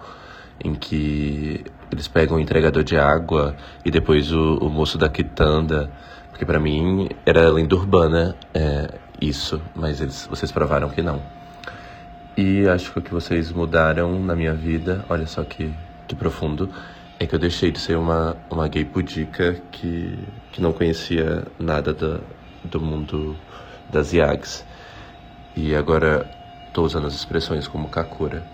[0.64, 5.90] em que eles pegam o entregador de água e depois o, o moço da quitanda,
[6.30, 8.88] porque pra mim era lenda urbana é,
[9.20, 11.22] isso, mas eles, vocês provaram que não.
[12.36, 15.72] E acho que o que vocês mudaram na minha vida, olha só que,
[16.06, 16.70] que profundo,
[17.18, 20.18] é que eu deixei de ser uma, uma gay pudica que,
[20.52, 22.20] que não conhecia nada da,
[22.64, 23.34] do mundo
[23.90, 24.64] das IAGs.
[25.56, 26.30] E agora
[26.74, 28.46] tô usando as expressões como kakura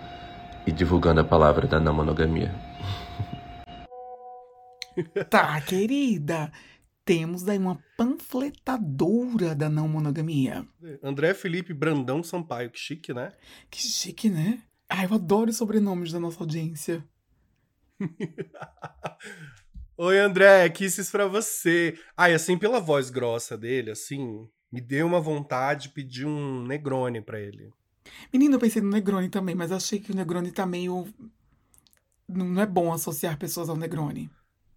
[0.64, 2.55] e divulgando a palavra da não monogamia.
[5.29, 6.53] Tá, querida.
[7.05, 10.67] Temos daí uma panfletadora da não monogamia.
[11.03, 13.33] André Felipe Brandão Sampaio, que chique, né?
[13.69, 14.62] Que chique, né?
[14.88, 17.05] Ai, eu adoro os sobrenomes da nossa audiência.
[19.97, 21.99] Oi, André, kisses pra você.
[22.17, 27.21] Ai, assim, pela voz grossa dele, assim, me deu uma vontade de pedir um Negroni
[27.21, 27.73] pra ele.
[28.33, 31.07] Menina, eu pensei no Negroni também, mas achei que o Negroni tá meio.
[32.29, 34.31] Não não é bom associar pessoas ao Negroni.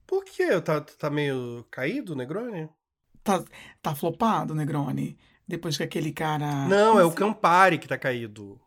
[0.07, 0.59] Por quê?
[0.61, 2.69] Tá, tá meio caído o Negroni?
[3.23, 3.43] Tá,
[3.81, 5.17] tá flopado o Negroni?
[5.47, 6.67] Depois que aquele cara.
[6.67, 8.59] Não, é o Campari que tá caído.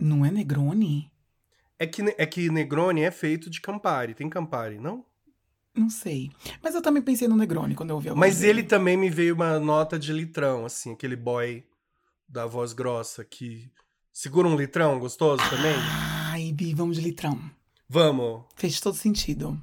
[0.00, 1.10] Não é Negroni?
[1.78, 4.14] É que, é que Negroni é feito de Campari.
[4.14, 5.04] Tem Campari, não?
[5.74, 6.30] Não sei.
[6.62, 8.60] Mas eu também pensei no Negroni quando eu ouvi a voz Mas dele.
[8.60, 11.62] ele também me veio uma nota de litrão, assim, aquele boy
[12.26, 13.70] da voz grossa que
[14.10, 15.74] segura um litrão gostoso também.
[16.30, 17.38] Ai, Bi, vamos de litrão.
[17.86, 18.44] Vamos.
[18.56, 19.60] Fez todo sentido.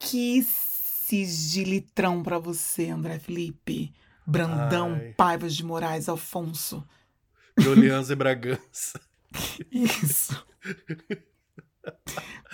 [0.00, 3.92] Kisses de litrão pra você, André Felipe.
[4.26, 5.12] Brandão, Ai.
[5.16, 6.82] Paivas de Moraes, Alfonso.
[7.62, 8.98] Dolianza e Bragança.
[9.70, 10.44] Isso.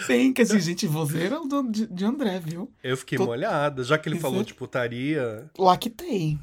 [0.08, 1.38] Bem que assim, gente, vozeira
[1.70, 2.72] de, de André, viu?
[2.82, 3.84] Eu fiquei Tô- molhada.
[3.84, 6.38] Já que ele Isso falou é- de putaria, Lactei.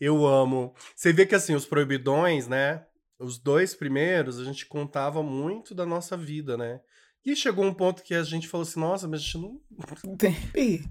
[0.00, 0.74] eu amo.
[0.94, 2.84] Você vê que assim, os proibidões, né?
[3.18, 6.80] Os dois primeiros, a gente contava muito da nossa vida, né?
[7.24, 10.36] E chegou um ponto que a gente falou assim, nossa, mas a gente não, Tem-
[10.52, 10.84] Bi,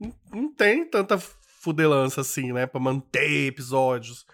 [0.00, 2.66] não, não tem tanta fudelança assim, né?
[2.66, 4.26] Pra manter episódios.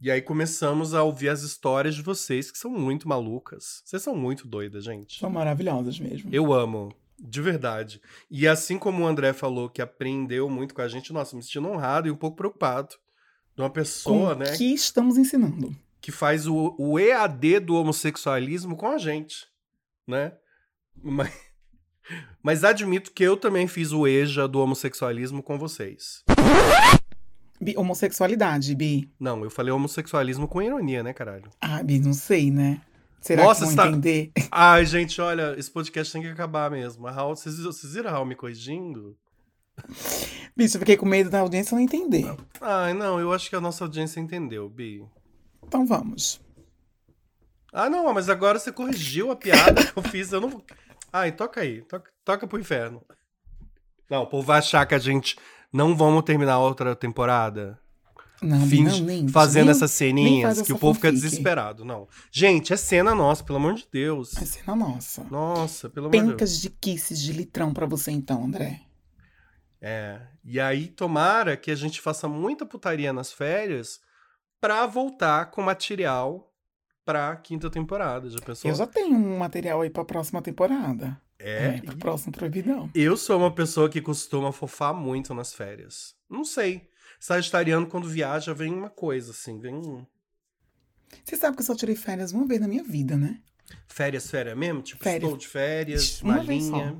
[0.00, 3.82] E aí começamos a ouvir as histórias de vocês, que são muito malucas.
[3.84, 5.18] Vocês são muito doidas, gente.
[5.20, 6.28] São maravilhosas mesmo.
[6.34, 8.02] Eu amo, de verdade.
[8.30, 11.68] E assim como o André falou que aprendeu muito com a gente, nossa, me sentindo
[11.68, 12.96] honrado e um pouco preocupado.
[13.56, 15.74] De uma Com pessoa, o né, que estamos ensinando.
[16.00, 19.46] que faz o, o EAD do homossexualismo com a gente,
[20.06, 20.32] né?
[21.02, 21.32] Mas,
[22.42, 26.22] mas admito que eu também fiz o EJA do homossexualismo com vocês.
[27.60, 29.10] Bi, homossexualidade, Bi.
[29.18, 31.50] Não, eu falei homossexualismo com ironia, né, caralho?
[31.60, 32.80] Ah, Bi, não sei, né?
[33.20, 34.32] Será Nossa, que vão tá- entender?
[34.50, 37.06] Ai, gente, olha, esse podcast tem que acabar mesmo.
[37.06, 39.16] A Raul, vocês, vocês viram a Raul me corrigindo?
[40.54, 42.24] Bicho, eu fiquei com medo da audiência não entender.
[42.60, 45.02] Ai, não, eu acho que a nossa audiência entendeu, Bi.
[45.66, 46.40] Então vamos.
[47.72, 50.30] Ah, não, mas agora você corrigiu a piada que eu fiz.
[50.30, 50.64] Eu não vou.
[51.16, 51.80] Ai, toca aí.
[51.82, 53.00] Toca, toca pro inferno.
[54.10, 55.36] Não, o povo vai achar que a gente
[55.72, 57.78] não vamos terminar outra temporada.
[58.42, 59.28] Não, Finge- não, nem.
[59.28, 61.84] fazendo nem- essas ceninhas que o povo fica desesperado.
[61.84, 62.08] Não.
[62.32, 64.36] Gente, é cena nossa, pelo amor de Deus.
[64.36, 65.22] É cena nossa.
[65.30, 66.32] Nossa, pelo amor de Deus.
[66.32, 68.80] Pencas de kisses de litrão pra você então, André.
[69.80, 70.20] É.
[70.44, 74.00] E aí, tomara que a gente faça muita putaria nas férias
[74.60, 76.50] pra voltar com material
[77.04, 78.28] pra quinta temporada.
[78.30, 78.70] Já pensou?
[78.70, 81.20] Eu já tenho um material aí pra próxima temporada.
[81.38, 81.80] É.
[81.82, 82.88] pro próximo Proibidão.
[82.94, 86.14] Eu sou uma pessoa que costuma fofar muito nas férias.
[86.30, 86.88] Não sei.
[87.20, 90.06] Sagitariano, quando viaja, vem uma coisa, assim, vem um.
[91.24, 93.40] Você sabe que eu só tirei férias uma vez na minha vida, né?
[93.86, 94.82] Férias, férias mesmo?
[94.82, 95.22] Tipo, Férias.
[95.22, 96.98] estou de férias, Uma malinha.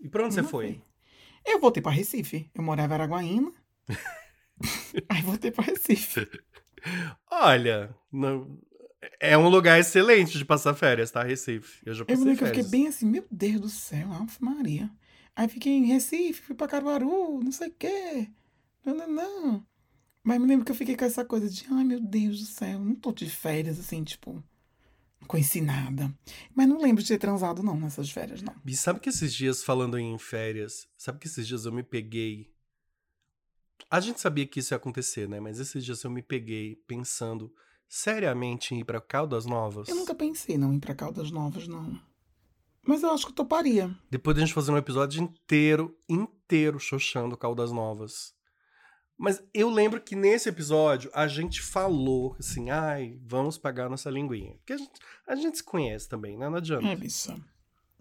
[0.00, 0.66] E pra onde você Uma foi?
[0.66, 0.80] vez.
[1.44, 2.50] Eu voltei pra Recife.
[2.54, 3.52] Eu morava em Araguaína.
[5.08, 6.28] aí voltei pra Recife.
[7.30, 8.58] Olha, não-
[9.20, 11.22] é um lugar excelente de passar férias, tá?
[11.22, 11.80] Recife.
[11.84, 12.66] Eu já Eu passei me lembro que eu férias.
[12.66, 14.90] fiquei bem assim, meu Deus do céu, Ave Maria.
[15.34, 18.28] Aí fiquei em Recife, fui pra Caruaru, não sei o quê.
[18.84, 19.66] Não, não, não.
[20.22, 22.80] Mas me lembro que eu fiquei com essa coisa de, ai meu Deus do céu,
[22.80, 24.42] não tô de férias, assim, tipo,
[25.20, 26.12] não conheci nada.
[26.54, 28.54] Mas não lembro de ter transado, não, nessas férias, não.
[28.64, 32.50] E sabe que esses dias, falando em férias, sabe que esses dias eu me peguei.
[33.90, 35.38] A gente sabia que isso ia acontecer, né?
[35.38, 37.54] Mas esses dias eu me peguei pensando
[37.88, 39.88] seriamente em ir pra Caldas Novas.
[39.88, 41.98] Eu nunca pensei não em ir pra Caldas Novas, não.
[42.82, 43.90] Mas eu acho que eu toparia.
[44.10, 48.34] Depois de a gente fazer um episódio inteiro, inteiro, xoxando Caldas Novas.
[49.18, 54.54] Mas eu lembro que nesse episódio a gente falou assim, ai, vamos pagar nossa linguinha.
[54.56, 56.48] Porque a gente, a gente se conhece também, né?
[56.48, 56.86] Não adianta.
[56.86, 57.36] É, bicha.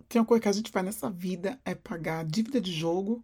[0.09, 3.23] Tem uma coisa que a gente faz nessa vida é pagar dívida de jogo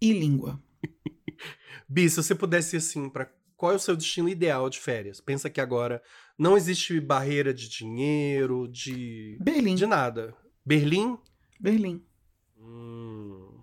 [0.00, 0.62] e língua.
[1.88, 5.20] Bi, se você pudesse ir assim, pra qual é o seu destino ideal de férias?
[5.20, 6.02] Pensa que agora
[6.38, 9.38] não existe barreira de dinheiro, de.
[9.40, 9.74] Berlim.
[9.74, 10.34] de nada.
[10.64, 11.18] Berlim?
[11.60, 12.04] Berlim.
[12.58, 13.60] Hum.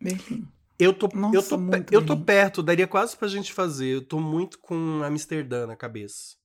[0.00, 0.46] Berlim.
[0.78, 3.86] Eu tô, Nossa, eu, tô, eu tô perto, daria quase pra gente fazer.
[3.94, 6.36] Eu tô muito com Amsterdã na cabeça.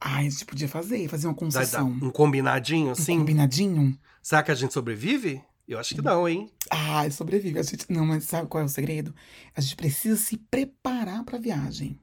[0.00, 1.88] Ai, a gente podia fazer, fazer uma Dá- dá concessão.
[1.88, 3.18] um combinadinho Um assim?
[3.18, 3.98] combinadinho.
[4.22, 5.42] Será que a gente sobrevive?
[5.68, 6.50] Eu acho que não, hein?
[6.70, 7.58] Ai, sobrevive.
[7.58, 7.84] A gente...
[7.92, 9.14] Não, mas sabe qual é o segredo?
[9.54, 12.00] A gente precisa se preparar pra viagem.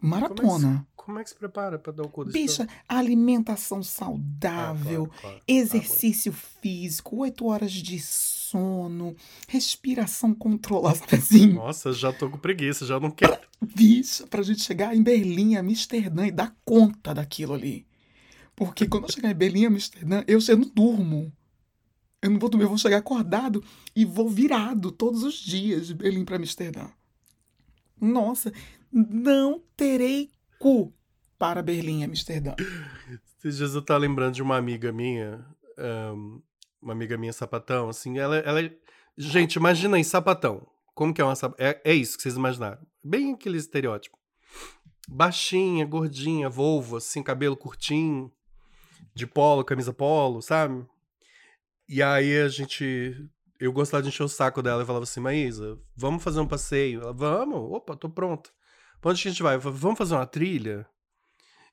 [0.00, 0.86] Maratona.
[0.96, 5.20] Como é que se prepara pra dar o cu desse Bicha, alimentação Ah, saudável, claro,
[5.20, 5.40] claro.
[5.46, 9.14] exercício físico, oito horas de sono,
[9.48, 11.52] respiração controlada, assim?
[11.52, 13.36] Nossa, já tô com preguiça, já não quero.
[13.60, 17.86] Bicha, pra gente chegar em Berlim, Amsterdã e dar conta daquilo ali.
[18.56, 21.32] Porque quando eu chegar em Berlim, Amsterdã, eu, eu não durmo.
[22.22, 23.62] Eu não vou dormir, eu vou chegar acordado
[23.96, 26.88] e vou virado todos os dias de Berlim para Amsterdã.
[28.00, 28.52] Nossa,
[28.92, 30.94] não terei cu
[31.36, 32.54] para Berlim e Amsterdã.
[33.38, 35.44] Esses dias eu tava lembrando de uma amiga minha,
[36.14, 36.40] um,
[36.80, 38.70] uma amiga minha sapatão, assim, ela, ela.
[39.16, 40.64] Gente, imagina aí, sapatão.
[40.94, 41.66] Como que é uma sapatão?
[41.66, 42.86] É, é isso que vocês imaginaram.
[43.02, 44.16] Bem aquele estereótipo.
[45.08, 48.30] Baixinha, gordinha, Volvo, assim, cabelo curtinho,
[49.12, 50.86] de polo, camisa polo, sabe?
[51.88, 53.28] E aí a gente.
[53.58, 57.02] Eu gostava de encher o saco dela e falava assim, Maísa, vamos fazer um passeio?
[57.02, 58.50] Ela, vamos, opa, tô pronta.
[59.00, 59.56] Pra onde a gente vai?
[59.56, 60.86] Eu falava, vamos fazer uma trilha?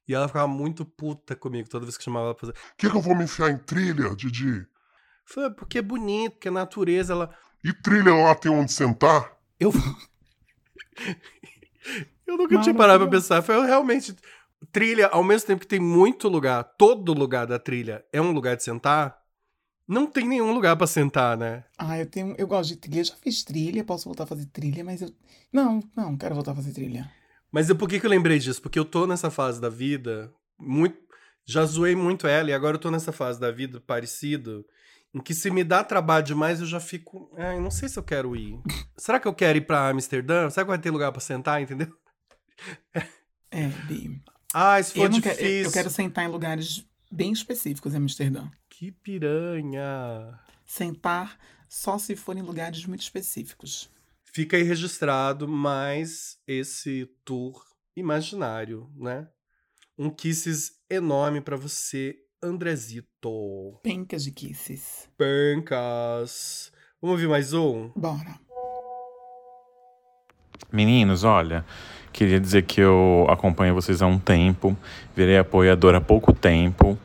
[0.09, 2.59] E ela ficava muito puta comigo toda vez que chamava ela pra fazer.
[2.75, 4.57] Que que eu vou me enfiar em trilha, Didi?
[4.57, 4.65] Eu
[5.25, 7.29] falei, porque é bonito, porque a natureza, ela.
[7.63, 9.37] E trilha lá tem onde sentar?
[9.59, 9.71] Eu.
[12.25, 13.43] eu nunca tinha parado pra pensar.
[13.43, 14.15] Foi realmente.
[14.71, 18.57] Trilha, ao mesmo tempo que tem muito lugar, todo lugar da trilha é um lugar
[18.57, 19.18] de sentar,
[19.89, 21.63] não tem nenhum lugar pra sentar, né?
[21.77, 22.35] Ah, eu tenho.
[22.37, 22.99] Eu gosto de trilha.
[23.01, 25.11] Eu já fiz trilha, posso voltar a fazer trilha, mas eu.
[25.51, 27.11] Não, não, quero voltar a fazer trilha.
[27.51, 28.61] Mas eu, por que, que eu lembrei disso?
[28.61, 30.97] Porque eu tô nessa fase da vida, muito.
[31.45, 34.63] Já zoei muito ela, e agora eu tô nessa fase da vida parecido,
[35.11, 37.31] em que se me dá trabalho demais, eu já fico.
[37.35, 38.59] Ai, não sei se eu quero ir.
[38.95, 40.47] Será que eu quero ir pra Amsterdã?
[40.51, 41.87] Será que vai ter lugar pra sentar, entendeu?
[43.51, 44.21] É, Bi.
[44.53, 45.37] Ah, se for Eu, difícil.
[45.37, 48.49] quero, eu quero sentar em lugares bem específicos em Amsterdã.
[48.69, 50.39] Que piranha.
[50.65, 53.89] Sentar só se for em lugares muito específicos.
[54.31, 57.63] Fica aí registrado mais esse tour
[57.95, 59.27] imaginário, né?
[59.97, 63.79] Um kisses enorme pra você, Andrezito.
[63.83, 65.09] Pencas de kisses.
[65.17, 66.71] Pencas.
[67.01, 67.89] Vamos ouvir mais um?
[67.95, 68.39] Bora.
[70.71, 71.65] Meninos, olha,
[72.13, 74.77] queria dizer que eu acompanho vocês há um tempo,
[75.15, 76.97] virei apoiador há pouco tempo,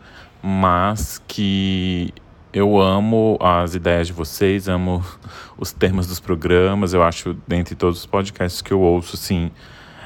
[0.42, 2.12] mas que
[2.52, 5.02] eu amo as ideias de vocês, amo
[5.56, 9.50] os temas dos programas, eu acho, dentre todos os podcasts que eu ouço, sim,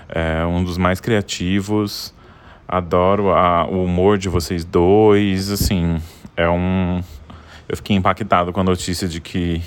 [0.08, 2.14] é um dos mais criativos,
[2.66, 6.00] adoro a- o humor de vocês dois, assim,
[6.36, 7.02] é um...
[7.68, 9.60] Eu fiquei impactado com a notícia de que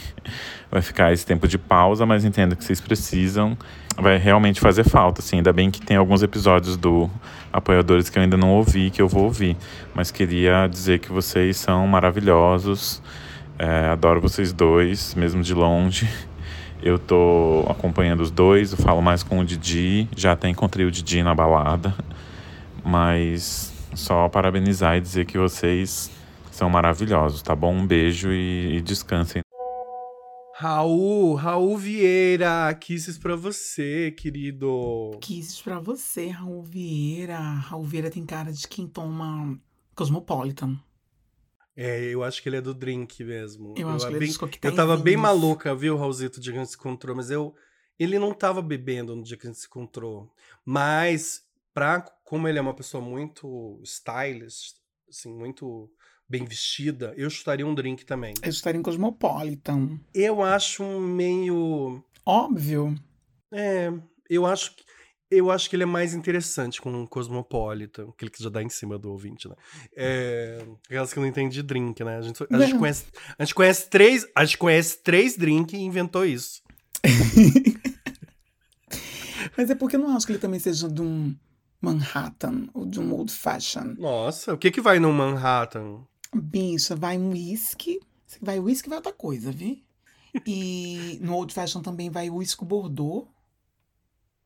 [0.72, 3.58] vai ficar esse tempo de pausa, mas entendo que vocês precisam.
[3.98, 5.38] Vai realmente fazer falta, assim.
[5.38, 7.10] Ainda bem que tem alguns episódios do
[7.52, 9.58] Apoiadores que eu ainda não ouvi, que eu vou ouvir.
[9.94, 13.02] Mas queria dizer que vocês são maravilhosos.
[13.60, 16.08] É, adoro vocês dois, mesmo de longe.
[16.82, 20.10] Eu tô acompanhando os dois, eu falo mais com o Didi.
[20.16, 21.94] Já até encontrei o Didi na balada.
[22.84, 26.10] Mas só parabenizar e dizer que vocês
[26.50, 27.76] são maravilhosos, tá bom?
[27.76, 29.44] Um beijo e, e descansem.
[30.62, 35.10] Raul, Raul Vieira, kisses pra você, querido.
[35.20, 37.40] Kisses pra você, Raul Vieira.
[37.40, 39.60] Raul Vieira tem cara de quem toma
[39.96, 40.80] Cosmopolitan.
[41.76, 43.74] É, eu acho que ele é do drink mesmo.
[43.76, 46.58] Eu acho que ele é bem, dos Eu tava bem maluca, viu, Raulzito, de que
[46.58, 47.56] a gente se encontrou, mas eu.
[47.98, 50.32] Ele não tava bebendo no dia que a gente se encontrou.
[50.64, 51.42] Mas,
[51.74, 54.76] pra, como ele é uma pessoa muito stylish,
[55.10, 55.92] assim, muito
[56.32, 58.34] bem vestida, eu chutaria um drink também.
[58.42, 60.00] Eu estaria em Cosmopolitan.
[60.14, 62.02] Eu acho um meio.
[62.26, 62.96] Óbvio.
[63.52, 63.92] É,
[64.30, 64.84] eu acho que.
[65.30, 68.68] Eu acho que ele é mais interessante com o Cosmopolitan, aquele que já dá em
[68.68, 69.56] cima do ouvinte, né?
[69.96, 72.18] É, aquelas que não entendem de drink, né?
[72.18, 73.06] A gente, a gente conhece,
[73.40, 76.62] a gente conhece três, a gente conhece três drinks e inventou isso.
[79.58, 81.34] Mas é porque eu não acho que ele também seja de um
[81.80, 83.96] Manhattan ou de um Old Fashion.
[83.98, 86.06] Nossa, o que que vai no Manhattan?
[86.34, 88.00] Bicha, vai um whisky.
[88.26, 89.78] Se Vai whisky, vai outra coisa, viu?
[90.48, 93.28] E no Old Fashion também vai whisky Bordeaux.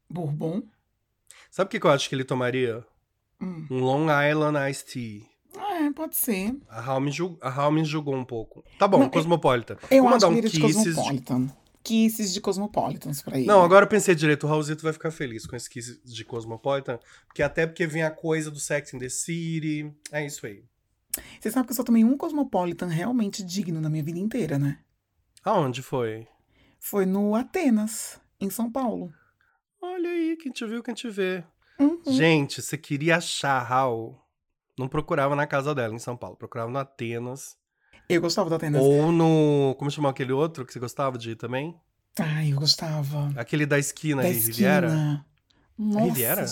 [0.10, 0.64] Bourbon.
[1.52, 2.84] Sabe o que que eu acho que ele tomaria?
[3.42, 3.68] Hum.
[3.70, 5.22] Um Long Island Iced Tea.
[5.58, 6.56] É, pode ser.
[6.70, 8.64] A Hal me, julg- a Hal me julgou um pouco.
[8.80, 9.78] Tá bom, Não, eu- Cosmopolitan.
[9.92, 11.50] Eu Vou mandar que um é de kisses de- Cosmopolitan.
[11.84, 13.46] Kisses de Cosmopolitans pra ele.
[13.46, 16.98] Não, agora eu pensei direito, o Raulzito vai ficar feliz com esse kiss de Cosmopolitan,
[17.28, 20.64] porque até porque vem a coisa do Sex in the City, é isso aí.
[21.40, 24.80] Você sabe que eu só tomei um Cosmopolitan realmente digno na minha vida inteira, né?
[25.44, 26.28] Aonde foi?
[26.80, 29.14] Foi no Atenas, em São Paulo.
[29.82, 31.44] Olha aí, quem te viu, quem te vê.
[31.80, 32.02] Uhum.
[32.08, 34.20] Gente, você queria achar a Raul,
[34.78, 37.58] não procurava na casa dela em São Paulo, procurava no Atenas,
[38.10, 38.82] Eu gostava do Atenas.
[38.82, 41.76] ou no, como chamava aquele outro que você gostava de ir também?
[42.20, 43.32] Ai, eu gostava.
[43.36, 44.88] Aquele da esquina da ali, Riviera?
[44.88, 45.26] esquina.
[45.78, 46.46] Nossa, Riviera?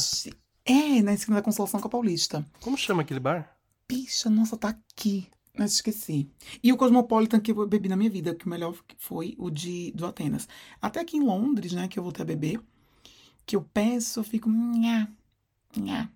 [0.65, 2.45] É, na esquina da Consolação com a Paulista.
[2.59, 3.52] Como chama aquele bar?
[3.87, 5.27] Bicha, nossa, tá aqui.
[5.57, 6.27] Mas esqueci.
[6.63, 9.91] E o Cosmopolitan que eu bebi na minha vida, que o melhor foi o de
[9.91, 10.47] do Atenas.
[10.81, 12.59] Até aqui em Londres, né, que eu voltei a beber,
[13.45, 14.49] que eu peço, eu fico.
[14.49, 15.07] Nha,
[15.77, 16.09] nha.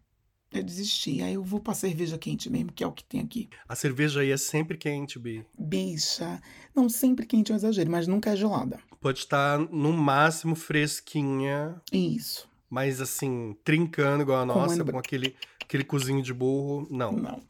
[0.51, 1.21] Eu desisti.
[1.21, 3.47] Aí eu vou pra cerveja quente mesmo, que é o que tem aqui.
[3.67, 5.45] A cerveja aí é sempre quente, Bi.
[5.59, 6.41] Bicha.
[6.73, 8.79] Não sempre quente é um exagero, mas nunca é gelada.
[8.99, 12.49] Pode estar no máximo fresquinha, Isso.
[12.69, 16.87] mas assim, trincando igual a nossa, ainda- com aquele, aquele cozinho de burro.
[16.89, 17.11] Não.
[17.11, 17.41] Não.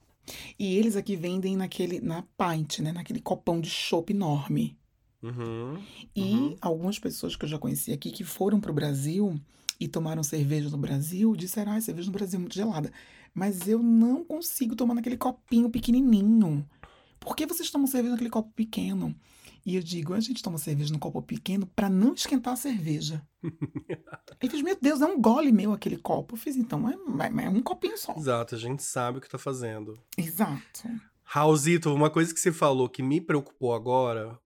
[0.58, 2.92] E eles aqui vendem naquele, na pint, né?
[2.92, 4.78] Naquele copão de chopp enorme.
[5.22, 5.82] Uhum.
[6.16, 6.56] E Uhum.
[6.62, 9.40] algumas pessoas que eu já conheci aqui que foram pro Brasil
[9.80, 12.92] e tomaram cerveja no Brasil disseram: ah, cerveja no Brasil é muito gelada.
[13.34, 16.68] Mas eu não consigo tomar naquele copinho pequenininho.
[17.20, 19.16] Por que vocês tomam cerveja naquele copo pequeno?
[19.68, 23.22] E eu digo: a gente toma cerveja no copo pequeno pra não esquentar a cerveja.
[24.42, 26.36] Ele fez: meu Deus, é um gole meu aquele copo.
[26.36, 28.16] Eu fiz: então, é, é- é um copinho só.
[28.16, 30.00] Exato, a gente sabe o que tá fazendo.
[30.18, 30.88] Exato.
[31.22, 34.40] Raulzito, uma coisa que você falou que me preocupou agora,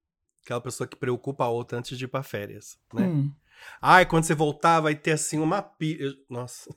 [0.43, 3.05] aquela pessoa que preocupa a outra antes de ir pra férias, né?
[3.07, 3.31] Hum.
[3.79, 6.11] Ai, quando você voltar, vai ter assim uma pilha.
[6.27, 6.75] Nossa.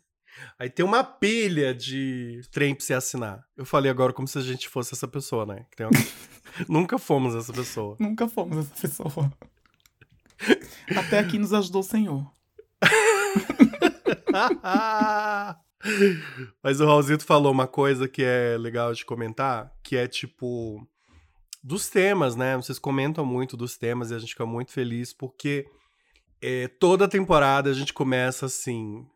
[0.58, 3.44] Aí tem uma pilha de trem pra você assinar.
[3.56, 5.66] Eu falei agora como se a gente fosse essa pessoa, né?
[5.80, 5.90] Uma-
[6.68, 7.96] Nunca fomos essa pessoa.
[8.00, 9.32] Nunca fomos essa pessoa.
[10.96, 12.30] Até aqui nos ajudou o Senhor.
[16.62, 20.86] Mas o Raulzito falou uma coisa que é legal de comentar, que é tipo
[21.62, 22.56] dos temas, né?
[22.56, 25.66] Vocês comentam muito dos temas e a gente fica muito feliz porque
[26.42, 29.06] é, toda temporada a gente começa assim.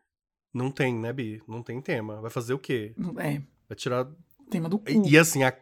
[0.53, 1.41] Não tem, né, Bi?
[1.47, 2.21] Não tem tema.
[2.21, 2.93] Vai fazer o quê?
[3.17, 4.07] É, Vai tirar.
[4.49, 4.89] tema do cu.
[4.89, 5.55] E, e assim, a-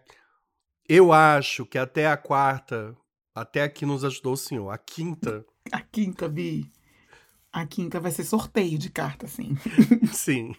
[0.88, 2.96] eu acho que até a quarta,
[3.36, 4.70] até aqui nos ajudou o senhor.
[4.70, 6.72] A quinta, A quinta, Bi.
[7.52, 9.58] A quinta vai ser sorteio de carta, assim.
[10.14, 10.54] sim.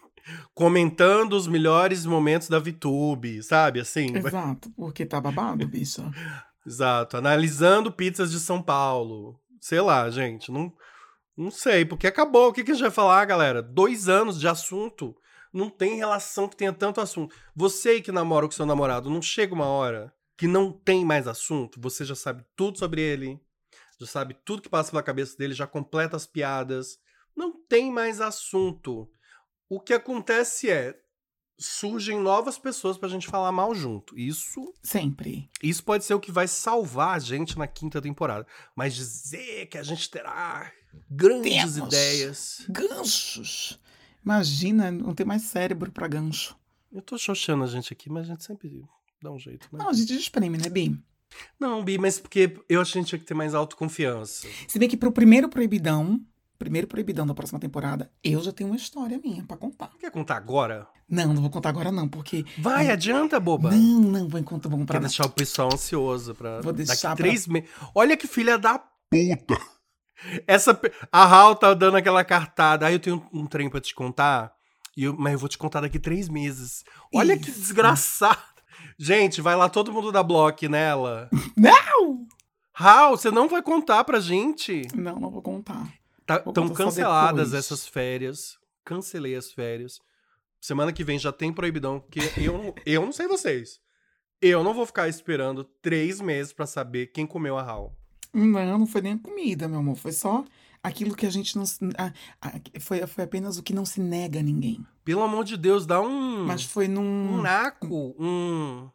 [0.54, 3.80] Comentando os melhores momentos da VTube, sabe?
[3.80, 4.12] Assim.
[4.12, 6.10] vai- Exato, porque tá babado, bicha.
[6.66, 7.16] Exato.
[7.16, 9.40] Analisando pizzas de São Paulo.
[9.60, 10.50] Sei lá, gente.
[10.52, 10.70] Não,
[11.38, 12.48] não sei, porque acabou.
[12.48, 13.62] O que, que a gente vai falar, galera?
[13.62, 15.16] Dois anos de assunto.
[15.52, 17.34] Não tem relação que tenha tanto assunto.
[17.54, 21.80] Você que namora com seu namorado, não chega uma hora que não tem mais assunto.
[21.80, 23.40] Você já sabe tudo sobre ele.
[24.00, 26.98] Já sabe tudo que passa pela cabeça dele, já completa as piadas.
[27.36, 29.08] Não tem mais assunto.
[29.68, 30.98] O que acontece é.
[31.58, 34.16] Surgem novas pessoas pra gente falar mal junto.
[34.16, 35.50] Isso Sempre.
[35.62, 38.46] isso pode ser o que vai salvar a gente na quinta temporada.
[38.76, 40.70] Mas dizer que a gente terá
[41.10, 41.76] grandes Temos.
[41.76, 42.64] ideias.
[42.68, 43.78] Ganchos.
[44.24, 46.56] Imagina não ter mais cérebro pra gancho.
[46.92, 48.84] Eu tô xoxando a gente aqui, mas a gente sempre
[49.20, 49.78] dá um jeito, né?
[49.80, 50.96] Não, a gente espreme, né, Bi?
[51.58, 54.46] Não, Bi, mas porque eu acho que a gente tinha que ter mais autoconfiança.
[54.66, 56.20] Se bem que pro primeiro proibidão,
[56.58, 59.90] primeiro proibidão da próxima temporada, eu já tenho uma história minha pra contar.
[60.00, 60.86] Quer contar agora?
[61.08, 62.44] Não, não vou contar agora não, porque...
[62.58, 63.70] Vai, adianta, boba.
[63.70, 65.00] Não, não, vou contar, vou Quer comprar.
[65.00, 66.60] deixar o pessoal ansioso pra.
[66.60, 67.68] Vou deixar Daqui pra- três meses.
[67.94, 68.78] Olha que filha da.
[68.78, 69.58] Puta!
[70.46, 70.78] Essa.
[71.12, 72.86] A Hal tá dando aquela cartada.
[72.86, 74.52] Aí eu tenho um trem pra te contar.
[74.96, 75.16] E eu...
[75.16, 76.84] Mas eu vou te contar daqui três meses.
[77.14, 77.60] Olha que Isso.
[77.60, 78.36] desgraçado.
[78.98, 81.30] Gente, vai lá todo mundo da Block nela.
[81.56, 82.26] Não!
[82.74, 84.82] Hal, você não vai contar pra gente?
[84.94, 85.88] Não, não vou contar.
[86.36, 88.58] Estão só canceladas essas férias.
[88.84, 89.98] Cancelei as férias.
[90.60, 93.80] Semana que vem já tem proibidão, porque eu, não- eu não sei vocês.
[94.40, 97.96] Eu não vou ficar esperando três meses pra saber quem comeu a Hal.
[98.32, 99.96] Não, não foi nem a comida, meu amor.
[99.96, 100.44] Foi só
[100.82, 101.64] aquilo que a gente não.
[102.80, 104.84] foi, foi apenas o que não se nega a ninguém.
[105.04, 106.44] Pelo amor de Deus, dá um.
[106.44, 107.02] Mas foi num.
[107.34, 108.88] um naco, um.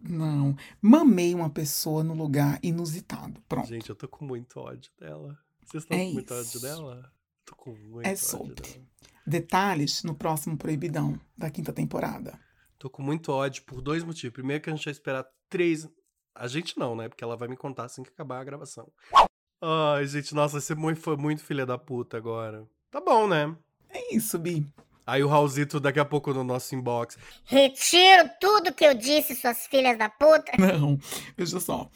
[0.00, 0.56] Não.
[0.80, 3.40] Mamei uma pessoa no lugar inusitado.
[3.48, 3.68] Pronto.
[3.68, 5.38] Gente, eu tô com muito ódio dela.
[5.66, 6.60] Vocês estão É com muito ódio isso.
[6.60, 7.12] dela?
[7.44, 8.54] Tô com muito É ódio sobre.
[8.54, 8.86] dela.
[9.26, 12.38] Detalhes no próximo Proibidão da quinta temporada.
[12.78, 14.32] Tô com muito ódio por dois motivos.
[14.34, 15.88] Primeiro que a gente vai esperar três.
[16.34, 17.08] A gente não, né?
[17.08, 18.90] Porque ela vai me contar assim que acabar a gravação.
[19.60, 22.66] Ai, gente, nossa, você muito, foi muito filha da puta agora.
[22.90, 23.56] Tá bom, né?
[23.88, 24.64] É isso, Bi.
[25.06, 27.16] Aí o Raulzito daqui a pouco no nosso inbox.
[27.44, 30.52] Retiro tudo que eu disse, suas filhas da puta.
[30.58, 30.98] Não,
[31.36, 31.88] veja só.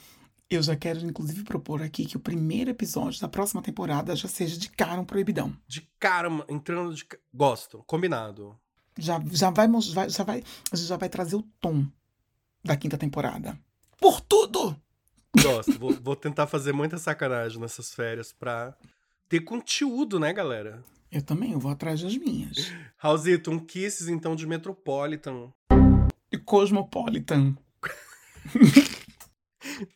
[0.51, 4.59] Eu já quero, inclusive, propor aqui que o primeiro episódio da próxima temporada já seja
[4.59, 5.57] de cara um proibidão.
[5.69, 7.07] De cara, entrando de.
[7.33, 8.59] Gosto, combinado.
[8.99, 9.69] Já, já, vai,
[10.09, 10.43] já, vai,
[10.73, 11.87] a gente já vai trazer o tom
[12.65, 13.57] da quinta temporada.
[14.01, 14.77] Por tudo!
[15.41, 15.79] Gosto.
[15.79, 18.77] vou, vou tentar fazer muita sacanagem nessas férias pra
[19.29, 20.83] ter conteúdo, né, galera?
[21.13, 22.73] Eu também, eu vou atrás das minhas.
[22.97, 25.53] Raulzito, um Kisses então de Metropolitan.
[26.33, 27.57] E Cosmopolitan.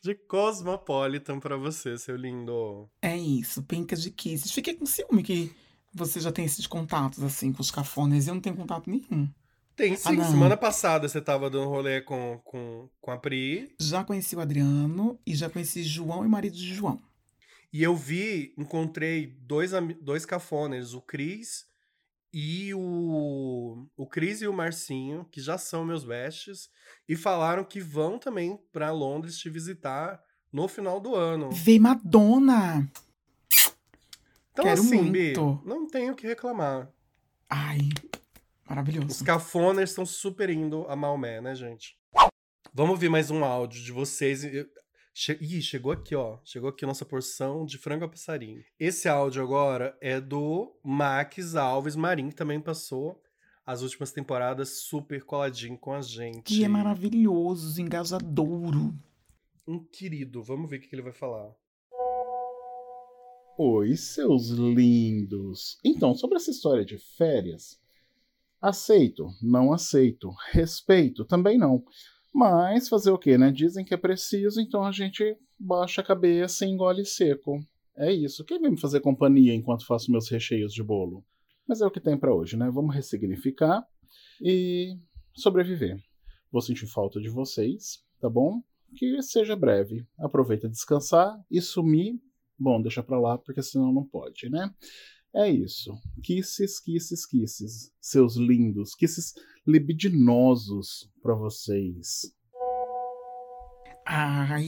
[0.01, 2.89] De Cosmopolitan pra você, seu lindo.
[3.01, 4.51] É isso, pencas de kisses.
[4.51, 5.55] Fiquei com ciúme que
[5.93, 8.27] você já tem esses contatos, assim, com os cafones.
[8.27, 9.29] Eu não tenho contato nenhum.
[9.75, 10.19] Tem sim.
[10.19, 10.25] Ah.
[10.25, 13.73] Semana passada você tava dando rolê com, com, com a Pri.
[13.79, 17.01] Já conheci o Adriano e já conheci João e o marido de João.
[17.71, 19.71] E eu vi, encontrei dois,
[20.01, 21.65] dois cafones, o Cris
[22.37, 26.69] e o, o Cris e o Marcinho, que já são meus bestes,
[27.07, 30.21] e falaram que vão também pra Londres te visitar
[30.51, 31.49] no final do ano.
[31.49, 32.91] Vê Madonna!
[34.51, 35.61] Então, Quero assim, Bi, muito.
[35.65, 36.91] não tenho o que reclamar.
[37.49, 39.23] Ai, Os maravilhoso.
[39.23, 41.97] cafoners estão super indo a Maomé, né, gente?
[42.73, 44.43] Vamos ouvir mais um áudio de vocês.
[45.17, 45.37] Che...
[45.39, 46.39] Ih, chegou aqui, ó.
[46.43, 48.61] Chegou aqui a nossa porção de frango a passarinho.
[48.77, 53.23] Esse áudio agora é do Max Alves Marim, que também passou
[53.65, 56.43] as últimas temporadas super coladinho com a gente.
[56.43, 58.93] Que é maravilhoso, engajadouro.
[59.65, 60.43] Um querido.
[60.43, 61.55] Vamos ver o que que ele vai falar.
[63.57, 65.79] Oi, seus lindos.
[65.81, 67.79] Então, sobre essa história de férias,
[68.61, 71.85] aceito, não aceito, respeito, também não.
[72.35, 73.49] Mas fazer o quê, né?
[73.49, 77.65] Dizem que é preciso, então a gente baixa a cabeça e engole seco.
[77.95, 78.43] É isso.
[78.43, 81.23] Quem vai me fazer companhia enquanto faço meus recheios de bolo?
[81.65, 82.69] Mas é o que tem pra hoje, né?
[82.69, 83.87] Vamos ressignificar
[84.41, 84.99] e
[85.33, 85.97] sobreviver.
[86.51, 88.61] Vou sentir falta de vocês, tá bom?
[88.97, 90.05] Que seja breve.
[90.19, 92.19] Aproveita descansar e sumir
[92.57, 94.73] Bom, deixa pra lá, porque senão não pode, né?
[95.35, 95.93] É isso.
[96.23, 97.91] Kisses, kisses, kisses.
[97.99, 98.95] Seus lindos.
[98.95, 99.33] Kisses
[99.67, 102.31] libidinosos pra vocês.
[104.05, 104.63] Ai,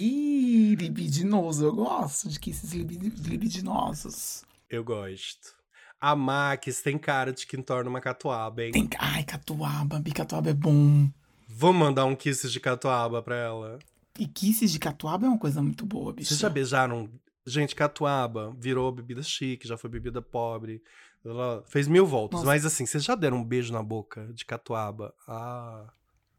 [0.77, 1.65] libidinoso.
[1.65, 4.43] Eu gosto de kisses libid- libidinosos.
[4.69, 5.55] Eu gosto.
[5.99, 8.71] A Max tem cara de quem torna uma catuaba, hein?
[8.71, 8.89] Tem...
[8.99, 9.99] Ai, catuaba.
[9.99, 11.09] Bicatuaba é bom.
[11.47, 13.79] Vamos mandar um kiss de catuaba pra ela.
[14.19, 16.29] E kisses de catuaba é uma coisa muito boa, bicho.
[16.29, 17.09] Vocês já beijaram?
[17.47, 20.83] Gente, catuaba virou bebida chique, já foi bebida pobre.
[21.25, 22.39] Ela fez mil voltas.
[22.41, 22.45] Nossa.
[22.45, 25.13] Mas assim, vocês já deram um beijo na boca de catuaba?
[25.27, 25.87] Ah,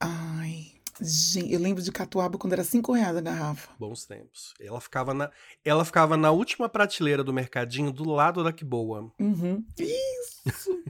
[0.01, 3.71] Ai, gente, eu lembro de catuaba quando era 5 reais a garrafa.
[3.79, 4.55] bons tempos.
[4.61, 5.31] Ela ficava na,
[5.65, 9.11] ela ficava na última prateleira do mercadinho, do lado da que boa.
[9.19, 9.65] Uhum.
[9.79, 10.85] Isso!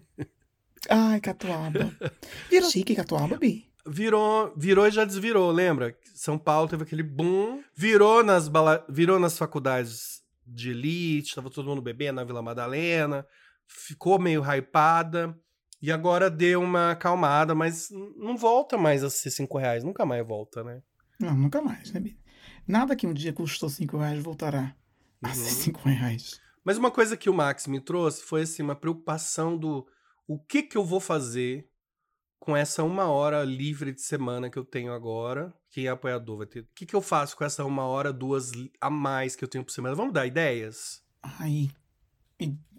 [0.90, 1.92] Ai, catuaba.
[2.50, 3.68] Virou chique catuaba, Bi?
[3.88, 5.96] Virou, virou e já desvirou, lembra?
[6.14, 11.68] São Paulo teve aquele boom, virou nas bala, virou nas faculdades de elite, tava todo
[11.68, 13.26] mundo bebendo na Vila Madalena,
[13.66, 15.38] ficou meio hypada
[15.80, 20.26] e agora deu uma acalmada, mas não volta mais a ser cinco reais, nunca mais
[20.26, 20.82] volta, né?
[21.20, 22.00] Não, nunca mais, né?
[22.66, 24.76] Nada que um dia custou 5 reais voltará
[25.22, 25.46] a ser Uhum.
[25.46, 26.40] 5 reais.
[26.62, 29.86] Mas uma coisa que o Max me trouxe foi assim uma preocupação do
[30.26, 31.66] o que que eu vou fazer
[32.48, 35.52] com essa uma hora livre de semana que eu tenho agora.
[35.68, 36.60] Quem é apoiador vai ter.
[36.60, 39.62] O que que eu faço com essa uma hora, duas a mais que eu tenho
[39.62, 39.94] por semana?
[39.94, 41.02] Vamos dar ideias?
[41.22, 41.68] Ai,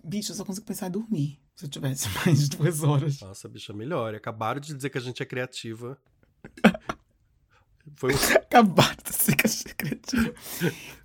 [0.03, 1.39] bicho, eu só consigo pensar em dormir.
[1.55, 3.19] Se eu tivesse mais de duas horas.
[3.19, 4.15] Nossa, bicha, melhor.
[4.15, 6.01] Acabaram de dizer que a gente é criativa.
[7.93, 10.33] Foi um Acabaram de ser caixa criativa.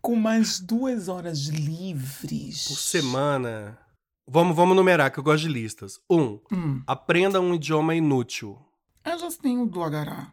[0.00, 2.66] Com mais duas horas livres.
[2.66, 3.78] por semana.
[4.26, 6.00] Vamos, vamos numerar, que eu gosto de listas.
[6.10, 8.58] Um, Hum, aprenda um idioma inútil.
[9.04, 10.32] eu já tenho do Agará.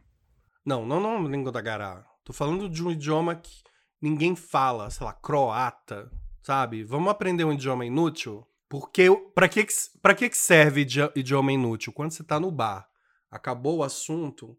[0.65, 2.05] Não, não, não língua da gará.
[2.23, 3.61] Tô falando de um idioma que
[4.01, 6.09] ninguém fala, sei lá, croata,
[6.41, 6.83] sabe?
[6.83, 8.45] Vamos aprender um idioma inútil?
[8.69, 9.65] Porque para que
[10.01, 11.91] pra que serve idi- idioma inútil?
[11.91, 12.87] Quando você tá no bar,
[13.29, 14.55] acabou o assunto,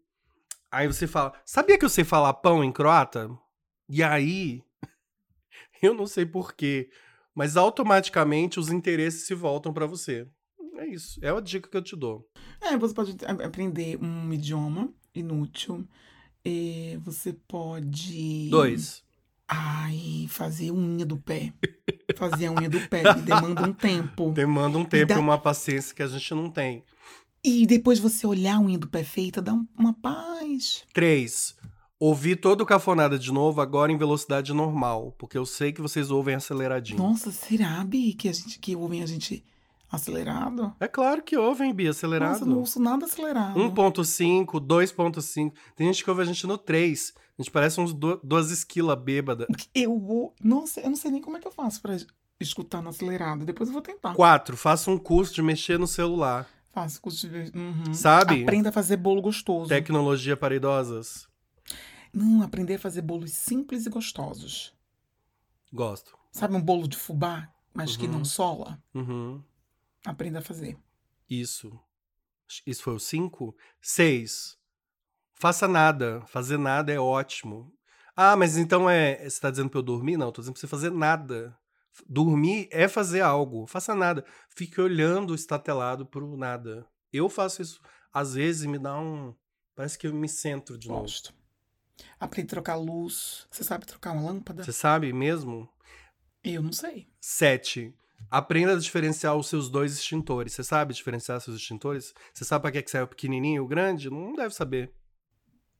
[0.69, 3.29] aí você fala: "Sabia que eu sei falar pão em croata?"
[3.89, 4.61] E aí
[5.81, 6.89] eu não sei porquê,
[7.35, 10.27] mas automaticamente os interesses se voltam pra você.
[10.77, 12.27] É isso, é a dica que eu te dou.
[12.61, 13.15] É, você pode
[13.45, 15.87] aprender um idioma inútil.
[16.45, 18.49] E você pode.
[18.49, 19.01] Dois.
[19.47, 21.53] Ai, fazer unha do pé.
[22.17, 24.31] Fazer a unha do pé me demanda um tempo.
[24.31, 26.83] Demanda um tempo dá- e uma paciência que a gente não tem.
[27.43, 30.83] E depois você olhar a unha do pé feita, dá um- uma paz.
[30.93, 31.55] 3.
[32.05, 35.15] Ouvir todo o cafonada de novo, agora em velocidade normal.
[35.17, 36.97] Porque eu sei que vocês ouvem aceleradinho.
[37.01, 39.41] Nossa, será, Bi, que, a gente, que ouvem a gente
[39.89, 40.73] acelerado?
[40.81, 42.31] É claro que ouvem, Bia, acelerado.
[42.33, 43.57] Nossa, não ouço nada acelerado.
[43.57, 45.53] 1.5, 2.5.
[45.77, 47.13] Tem gente que ouve a gente no 3.
[47.39, 49.47] A gente parece uns du- duas esquilas bêbadas.
[49.73, 50.35] Eu vou.
[50.43, 51.95] Nossa, eu não sei nem como é que eu faço pra
[52.39, 53.45] escutar no acelerado.
[53.45, 54.13] Depois eu vou tentar.
[54.13, 54.57] 4.
[54.57, 56.47] Faça um curso de mexer no celular.
[56.73, 57.57] Faço curso de.
[57.57, 57.93] Uhum.
[57.93, 58.43] Sabe?
[58.43, 59.69] Aprenda a fazer bolo gostoso.
[59.69, 61.31] Tecnologia para idosas.
[62.13, 64.73] Não, aprender a fazer bolos simples e gostosos.
[65.71, 66.17] Gosto.
[66.31, 68.11] Sabe um bolo de fubá, mas que Uhum.
[68.13, 68.81] não sola?
[68.93, 69.43] Uhum.
[70.05, 70.77] Aprenda a fazer.
[71.29, 71.77] Isso.
[72.67, 73.55] Isso foi o 5?
[73.81, 74.57] 6.
[75.33, 76.21] Faça nada.
[76.27, 77.73] Fazer nada é ótimo.
[78.15, 79.27] Ah, mas então é.
[79.27, 80.17] Você tá dizendo pra eu dormir?
[80.17, 81.57] Não, tô dizendo pra você fazer nada.
[82.07, 83.65] Dormir é fazer algo.
[83.65, 84.23] Faça nada.
[84.49, 86.85] Fique olhando estatelado pro nada.
[87.11, 87.81] Eu faço isso.
[88.11, 89.33] Às vezes me dá um.
[89.75, 91.07] Parece que eu me centro de novo.
[91.97, 92.09] Gosto.
[92.19, 93.47] Aprende a trocar luz.
[93.51, 94.63] Você sabe trocar uma lâmpada?
[94.63, 95.69] Você sabe mesmo?
[96.43, 97.07] Eu não sei.
[97.21, 97.93] 7.
[98.29, 100.53] Aprenda a diferenciar os seus dois extintores.
[100.53, 102.13] Você sabe diferenciar seus extintores?
[102.33, 104.09] Você sabe pra que que serve o pequenininho e o grande?
[104.09, 104.91] Não deve saber.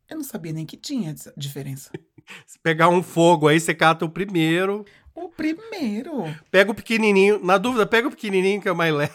[0.09, 1.89] Eu não sabia nem que tinha diferença.
[2.45, 4.85] Se pegar um fogo aí, você cata o primeiro.
[5.15, 6.23] O primeiro.
[6.51, 7.43] Pega o pequenininho.
[7.43, 9.13] Na dúvida, pega o pequenininho que é o mais leve.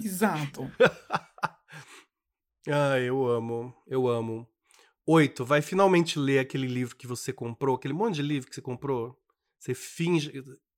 [0.00, 0.70] Exato.
[2.68, 3.74] Ah, eu amo.
[3.86, 4.46] Eu amo.
[5.12, 8.60] Oito, vai finalmente ler aquele livro que você comprou, aquele monte de livro que você
[8.62, 9.20] comprou.
[9.58, 10.30] Você finge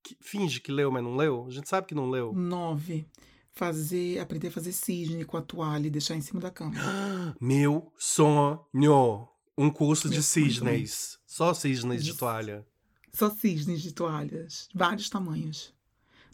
[0.02, 1.44] que, finge que leu, mas não leu.
[1.46, 2.32] A gente sabe que não leu.
[2.32, 3.06] Nove.
[3.50, 6.72] Fazer, aprender a fazer cisne com a toalha e deixar em cima da cama.
[7.38, 9.28] Meu sonho.
[9.58, 11.18] Um curso de Meu sonho cisnes.
[11.26, 12.66] Só cisnes de De- toalha.
[13.12, 14.66] Só cisnes de toalhas.
[14.74, 15.74] Vários tamanhos.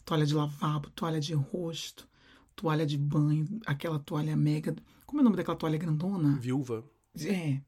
[0.05, 2.07] Toalha de lavabo, toalha de rosto,
[2.55, 4.73] toalha de banho, aquela toalha mega.
[5.05, 6.37] Como é o nome daquela toalha grandona?
[6.39, 6.85] Viúva.
[7.19, 7.59] É.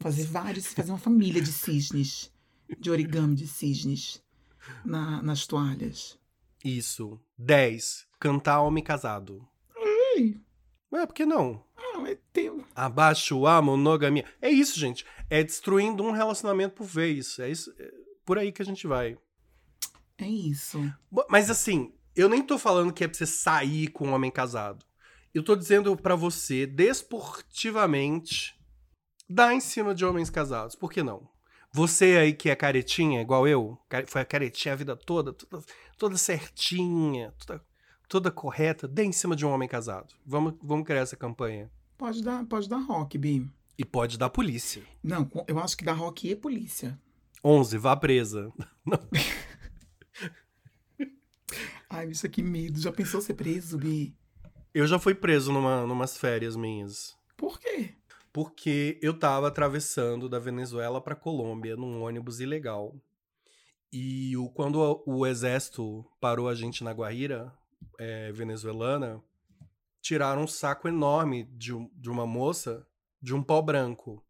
[0.00, 2.32] Fazer vários, fazer uma família de cisnes.
[2.78, 4.22] De origami de cisnes.
[4.84, 6.18] na- nas toalhas.
[6.64, 7.18] Isso.
[7.36, 8.06] Dez.
[8.20, 9.46] Cantar homem casado.
[9.76, 10.36] Ai,
[10.92, 11.64] Ué, por que não?
[11.76, 12.64] ah, mas tem.
[12.74, 14.24] Abaixo a monogamia.
[14.40, 15.04] É isso, gente.
[15.28, 17.38] É destruindo um relacionamento por vez.
[17.38, 17.74] É isso.
[17.78, 17.90] É
[18.24, 19.16] por aí que a gente vai.
[20.18, 20.78] É isso.
[21.28, 24.84] Mas assim, eu nem tô falando que é pra você sair com um homem casado.
[25.34, 28.59] Eu tô dizendo pra você, desportivamente,
[29.30, 30.74] dar em cima de homens casados.
[30.74, 31.28] Por que não?
[31.72, 33.78] Você aí que é caretinha, igual eu,
[34.08, 35.64] foi a caretinha a vida toda, toda,
[35.96, 37.64] toda certinha, toda,
[38.08, 40.12] toda correta, dê em cima de um homem casado.
[40.26, 41.70] Vamos, vamos criar essa campanha.
[41.96, 43.48] Pode dar, pode dar rock, Bi.
[43.78, 44.82] E pode dar polícia.
[45.00, 46.98] Não, eu acho que dá rock e polícia.
[47.42, 48.52] 11, vá presa.
[51.88, 52.80] Ai, bicho, que medo.
[52.80, 54.14] Já pensou ser preso, Bi?
[54.74, 57.16] Eu já fui preso numa, numas férias minhas.
[57.36, 57.94] Por quê?
[58.32, 62.94] Porque eu tava atravessando da Venezuela pra Colômbia num ônibus ilegal.
[63.92, 67.52] E o, quando o, exército parou a gente na Guaíra,
[67.98, 69.20] é, venezuelana,
[70.00, 72.86] tiraram um saco enorme de, de uma moça
[73.20, 74.24] de um pó branco.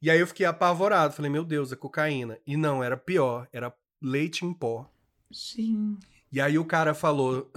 [0.00, 1.14] E aí eu fiquei apavorado.
[1.14, 2.38] Falei, meu Deus, é cocaína.
[2.46, 3.48] E não, era pior.
[3.52, 4.90] Era leite em pó.
[5.32, 5.98] Sim.
[6.30, 7.50] E aí o cara falou.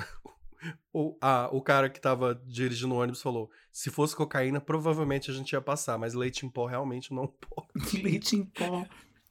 [0.93, 5.33] O, ah, o cara que tava dirigindo o ônibus falou: se fosse cocaína, provavelmente a
[5.33, 8.01] gente ia passar, mas leite em pó realmente não pode.
[8.01, 8.85] Leite em pó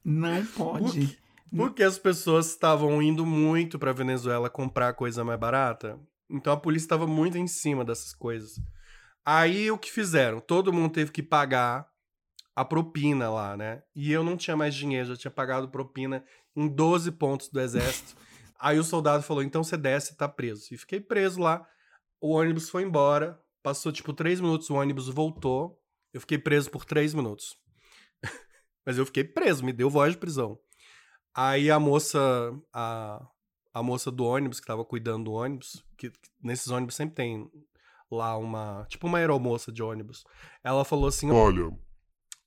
[0.05, 1.19] não pode.
[1.57, 5.99] Porque as pessoas estavam indo muito pra Venezuela comprar coisa mais barata.
[6.29, 8.61] Então a polícia estava muito em cima dessas coisas.
[9.25, 10.41] Aí o que fizeram?
[10.41, 11.89] Todo mundo teve que pagar
[12.55, 13.83] a propina lá, né?
[13.95, 16.25] E eu não tinha mais dinheiro, já tinha pagado propina
[16.55, 18.17] em 12 pontos do exército.
[18.65, 20.73] Aí o soldado falou: então você desce e tá preso.
[20.73, 21.69] E fiquei preso lá.
[22.19, 23.39] O ônibus foi embora.
[23.63, 25.79] Passou tipo três minutos, o ônibus voltou.
[26.15, 27.59] Eu fiquei preso por três minutos.
[28.87, 30.59] Mas eu fiquei preso, me deu voz de prisão.
[31.35, 32.19] Aí a moça,
[32.73, 33.27] a,
[33.75, 37.51] a moça do ônibus, que tava cuidando do ônibus, que, que nesses ônibus sempre tem
[38.11, 40.25] lá uma, tipo uma aeromoça de ônibus.
[40.63, 41.71] Ela falou assim: Olha,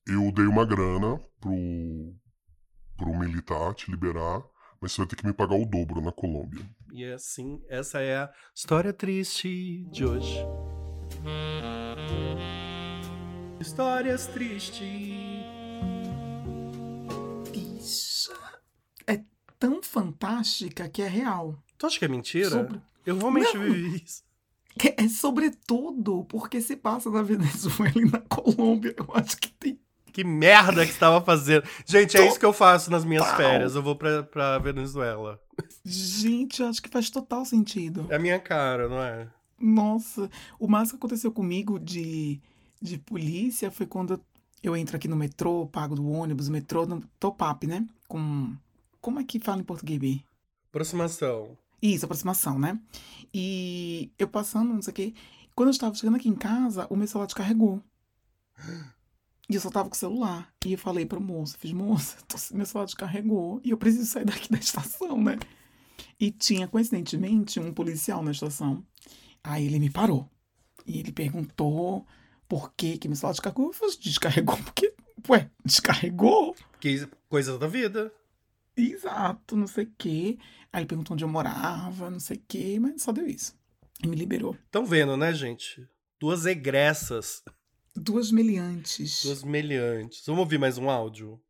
[0.08, 2.16] eu dei uma grana pro,
[2.98, 4.42] pro militar te liberar,
[4.82, 6.66] mas você vai ter que me pagar o dobro na Colômbia.
[6.92, 10.38] E é assim, essa é a história triste de hoje.
[13.60, 14.82] Histórias tristes.
[17.52, 18.34] Bicha.
[19.06, 19.22] É
[19.60, 21.62] tão fantástica que é real.
[21.78, 22.50] Tu acha que é mentira?
[22.50, 23.64] Sobre- Eu realmente Não.
[23.64, 24.24] vivi isso.
[24.96, 28.94] É sobretudo porque se passa na Venezuela e na Colômbia.
[28.98, 29.80] Eu acho que tem.
[30.18, 31.64] Que merda que você tava fazendo.
[31.86, 33.76] Gente, é isso que eu faço nas minhas férias.
[33.76, 35.40] Eu vou pra, pra Venezuela.
[35.86, 38.08] Gente, eu acho que faz total sentido.
[38.10, 39.28] É a minha cara, não é?
[39.60, 40.28] Nossa,
[40.60, 42.42] o mais que aconteceu comigo de,
[42.82, 44.20] de polícia foi quando
[44.64, 47.86] eu entro aqui no metrô, pago do ônibus, metrô, no top-up, né?
[48.08, 48.56] Com.
[49.00, 50.26] Como é que fala em português, Bi?
[50.72, 51.56] Aproximação.
[51.80, 52.80] Isso, aproximação, né?
[53.32, 55.14] E eu passando, não sei o quê.
[55.54, 57.84] Quando eu estava chegando aqui em casa, o meu celular descarregou.
[59.50, 60.52] E eu só tava com o celular.
[60.66, 64.26] E eu falei pra moça, fiz, moça, tô- meu celular descarregou e eu preciso sair
[64.26, 65.38] daqui da estação, né?
[66.20, 68.86] E tinha, coincidentemente, um policial na estação.
[69.44, 70.30] Aí ele me parou.
[70.86, 72.06] E ele perguntou
[72.48, 73.68] por que que meu celular descarregou.
[73.68, 74.94] Eu falei, descarregou porque,
[75.30, 76.56] ué, descarregou?
[76.80, 78.12] Que coisa da vida.
[78.76, 80.38] Exato, não sei o quê.
[80.72, 83.56] Aí ele perguntou onde eu morava, não sei o quê, mas só deu isso.
[84.04, 84.56] E me liberou.
[84.66, 85.88] Estão vendo, né, gente?
[86.20, 87.44] Duas egressas,
[88.00, 89.24] Duas meliantes.
[89.24, 90.24] duas meliantes.
[90.28, 91.42] Vamos ouvir mais um áudio?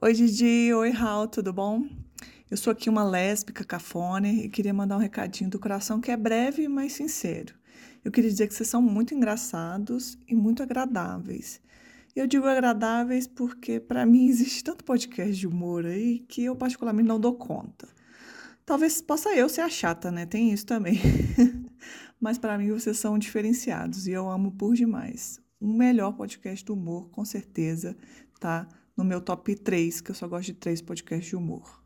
[0.00, 0.72] Oi, Didi.
[0.72, 1.84] Oi, Raul, tudo bom?
[2.48, 6.16] Eu sou aqui uma lésbica cafone e queria mandar um recadinho do coração que é
[6.16, 7.52] breve, mas sincero.
[8.04, 11.60] Eu queria dizer que vocês são muito engraçados e muito agradáveis.
[12.14, 17.08] Eu digo agradáveis porque, para mim, existe tanto podcast de humor aí que eu, particularmente,
[17.08, 17.88] não dou conta.
[18.64, 20.26] Talvez possa eu ser a chata, né?
[20.26, 21.00] Tem isso também.
[22.22, 25.40] Mas para mim vocês são diferenciados e eu amo por demais.
[25.58, 27.96] O melhor podcast do humor, com certeza,
[28.38, 31.81] tá no meu top 3, que eu só gosto de três podcasts de humor.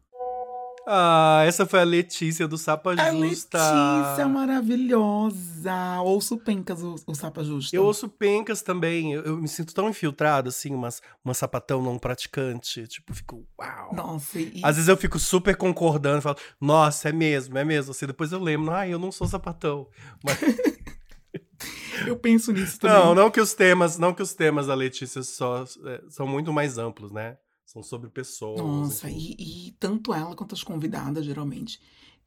[0.89, 3.59] Ah, essa foi a Letícia do Sapa A Justa.
[3.59, 6.01] Letícia maravilhosa.
[6.03, 7.75] Ouço pencas o, o Sapa Justa.
[7.75, 9.15] Eu ouço pencas também.
[9.15, 12.87] Eu, eu me sinto tão infiltrado, assim, umas, uma sapatão não praticante.
[12.87, 13.93] Tipo, fico, uau.
[13.93, 14.61] Nossa, e...
[14.63, 17.91] Às vezes eu fico super concordando, falo, nossa, é mesmo, é mesmo.
[17.91, 19.89] Assim, depois eu lembro, ah, eu não sou sapatão.
[20.23, 20.39] Mas,
[22.07, 22.97] eu penso nisso também.
[22.97, 26.53] não, não que os temas, não que os temas da Letícia só é, são muito
[26.53, 27.37] mais amplos, né?
[27.67, 28.57] São sobre pessoas.
[28.63, 31.81] Nossa, e, e tanto ela quanto as convidadas, geralmente,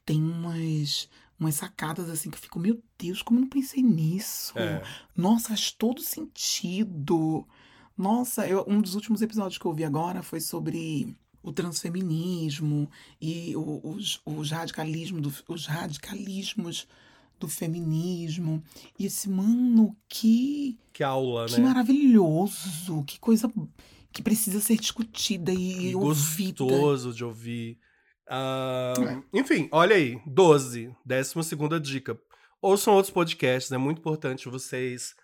[0.05, 1.09] tem umas,
[1.39, 4.53] umas sacadas assim que eu fico, meu Deus, como eu não pensei nisso?
[4.59, 4.83] É.
[5.15, 7.47] Nossa, faz todo sentido.
[7.97, 12.89] Nossa, eu- um dos últimos episódios que eu vi agora foi sobre o transfeminismo
[13.21, 16.85] e os, os, radicalismo do- os radicalismos
[17.39, 18.61] do feminismo.
[18.97, 21.67] E esse, mano, que, Que aula, que né?
[21.67, 23.51] maravilhoso, que coisa
[24.11, 26.63] que precisa ser discutida e, E ouvida.
[26.63, 27.77] gostoso de ouvir.
[28.27, 28.93] Ah,
[29.33, 29.39] É.
[29.39, 30.19] Enfim, olha aí.
[30.25, 30.93] 12.
[31.05, 32.19] Décima segunda dica.
[32.61, 33.71] Ouçam outros podcasts.
[33.71, 35.15] É muito importante vocês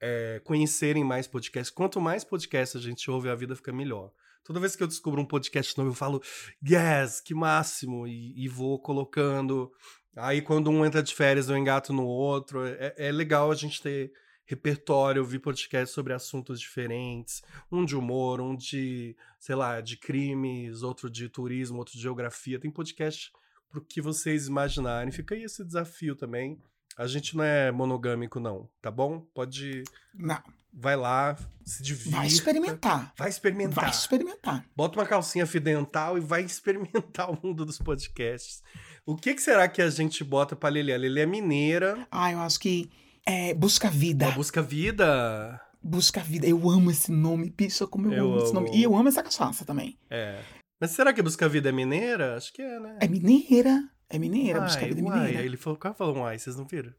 [0.00, 1.74] é, conhecerem mais podcasts.
[1.74, 4.10] Quanto mais podcasts a gente ouve, a vida fica melhor.
[4.44, 6.22] Toda vez que eu descubro um podcast novo, eu falo,
[6.64, 8.06] yes, que máximo!
[8.06, 9.72] E, e vou colocando.
[10.16, 12.64] Aí, quando um entra de férias, eu engato no outro.
[12.64, 14.12] É, é legal a gente ter
[14.46, 17.42] repertório, ouvir podcasts sobre assuntos diferentes.
[17.70, 22.58] Um de humor, um de, sei lá, de crimes, outro de turismo, outro de geografia.
[22.58, 23.30] Tem podcast
[23.68, 25.12] pro que vocês imaginarem.
[25.12, 26.58] Fica aí esse desafio também.
[26.96, 29.20] A gente não é monogâmico, não, tá bom?
[29.34, 29.82] Pode.
[30.14, 30.42] Não,
[30.78, 31.34] Vai lá,
[31.64, 32.18] se divirta.
[32.18, 33.12] vai experimentar.
[33.16, 33.84] Vai experimentar.
[33.84, 34.66] Vai experimentar.
[34.76, 38.62] Bota uma calcinha fidental e vai experimentar o mundo dos podcasts.
[39.06, 40.92] O que, que será que a gente bota pra Lelê?
[40.92, 42.90] A Lelê é mineira, Ah, eu acho que
[43.26, 44.26] é Busca Vida.
[44.26, 45.60] ela busca vida.
[45.82, 46.46] Busca Vida.
[46.46, 48.70] Eu amo esse nome, bicha, como eu, Eu amo esse nome.
[48.72, 49.98] E eu amo essa cachaça também.
[50.08, 50.40] É.
[50.80, 52.36] Mas será que busca vida é mineira?
[52.36, 52.98] Acho que é, né?
[53.00, 53.88] É mineira.
[54.08, 55.40] É mineira, Busca Uai, Vida é mineira.
[55.40, 56.38] Aí ele falou, qual falou um uai?
[56.38, 56.92] Vocês não viram?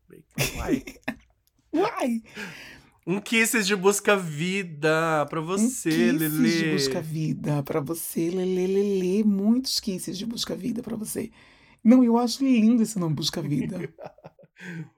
[0.57, 0.83] Uai.
[1.73, 2.21] Uai!
[3.05, 6.57] Um kisses de busca vida pra você, um kisses Lelê.
[6.63, 9.23] de Busca Vida pra você, Lelê, Lelê.
[9.23, 11.31] Muitos kisses de Busca Vida pra você.
[11.81, 13.79] Não, eu acho lindo esse nome, Busca Vida.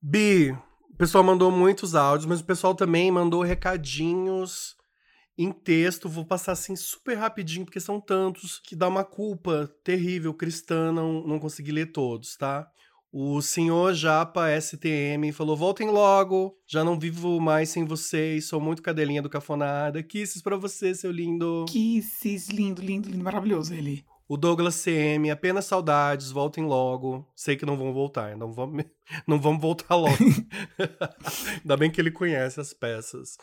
[0.00, 0.52] Bi,
[0.92, 4.76] o pessoal mandou muitos áudios, mas o pessoal também mandou recadinhos
[5.36, 6.08] em texto.
[6.08, 11.26] Vou passar assim super rapidinho, porque são tantos que dá uma culpa terrível cristã não,
[11.26, 12.70] não conseguir ler todos, tá?
[13.12, 18.82] O senhor Japa STM falou: voltem logo, já não vivo mais sem vocês, sou muito
[18.82, 20.02] cadelinha do Cafonada.
[20.02, 21.64] Kisses pra você, seu lindo.
[21.68, 24.04] kisses, lindo, lindo, lindo, maravilhoso ele.
[24.28, 27.24] O Douglas CM, apenas saudades, voltem logo.
[27.34, 28.84] Sei que não vão voltar, não vamos,
[29.26, 30.16] não vamos voltar logo.
[31.62, 33.36] Ainda bem que ele conhece as peças.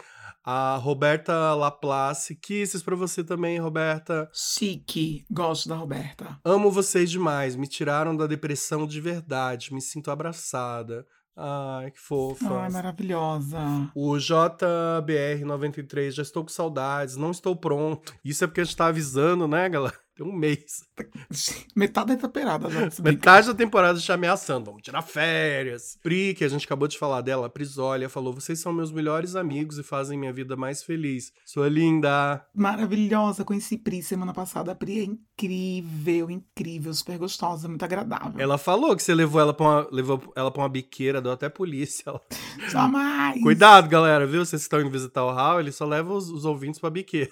[0.43, 4.29] A Roberta Laplace, kisses pra você também, Roberta.
[4.34, 5.25] Chique.
[5.31, 6.38] Gosto da Roberta.
[6.43, 11.07] Amo vocês demais, me tiraram da depressão de verdade, me sinto abraçada.
[11.36, 12.59] Ai, que fofa.
[12.59, 13.57] Ai, maravilhosa.
[13.95, 18.13] O JBR93, já estou com saudades, não estou pronto.
[18.23, 20.03] Isso é porque a gente tá avisando, né, galera?
[20.16, 20.84] Tem um mês.
[21.76, 23.01] Metade da temporada brinca.
[23.01, 25.97] Metade da temporada já ameaçando, vamos tirar férias.
[26.03, 29.36] Pri, que a gente acabou de falar dela, a Prisólia, falou: vocês são meus melhores
[29.36, 31.32] amigos e fazem minha vida mais feliz.
[31.45, 32.45] Sua linda.
[32.53, 33.43] Maravilhosa.
[33.43, 34.72] Conheci Pri semana passada.
[34.72, 38.39] A Pri é incrível, incrível, super gostosa, muito agradável.
[38.39, 41.49] Ela falou que você levou ela pra uma, levou ela pra uma biqueira, deu até
[41.49, 42.03] polícia.
[42.05, 42.22] Ela-
[42.70, 43.41] Jamais!
[43.41, 44.45] Cuidado, galera, viu?
[44.45, 47.32] Vocês estão indo visitar o Raul, ele só leva os, os ouvintes pra biqueira.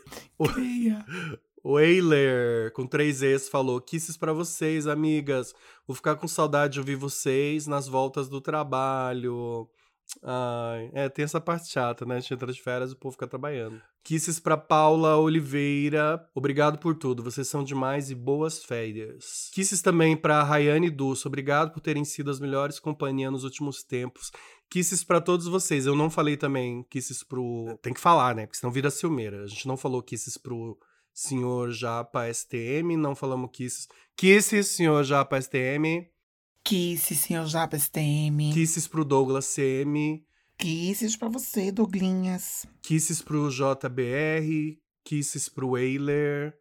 [0.53, 1.05] Creia.
[1.64, 5.53] O Eiler, com três Es, falou: Kisses pra vocês, amigas.
[5.88, 9.70] Vou ficar com saudade de ouvir vocês nas voltas do trabalho.
[10.24, 12.18] Ai, é, tem essa parte chata, né?
[12.18, 13.82] A gente entra de férias e o povo fica trabalhando.
[14.03, 16.28] Kisses pra Paula Oliveira.
[16.34, 17.24] Obrigado por tudo.
[17.24, 19.49] Vocês são demais e boas férias.
[19.53, 21.28] Kisses também pra Rayane Dulce.
[21.28, 24.32] Obrigado por terem sido as melhores companhias nos últimos tempos.
[24.70, 25.86] Kisses pra todos vocês.
[25.86, 27.78] Eu não falei também kisses pro.
[27.82, 28.47] Tem que falar, né?
[28.47, 29.43] Porque senão vira ciumeira.
[29.43, 30.78] A gente não falou kisses pro
[31.14, 33.88] senhor Japa STM, não falamos kisses.
[34.16, 36.07] Kisses, senhor Japa STM.
[36.64, 38.53] Kisses, senhor Japa STM.
[38.53, 40.26] Kisses pro Douglas CM.
[40.57, 42.66] Kisses pra você, Douglinhas.
[42.82, 44.78] Kisses pro JBR.
[45.03, 46.55] Kisses pro Eiler.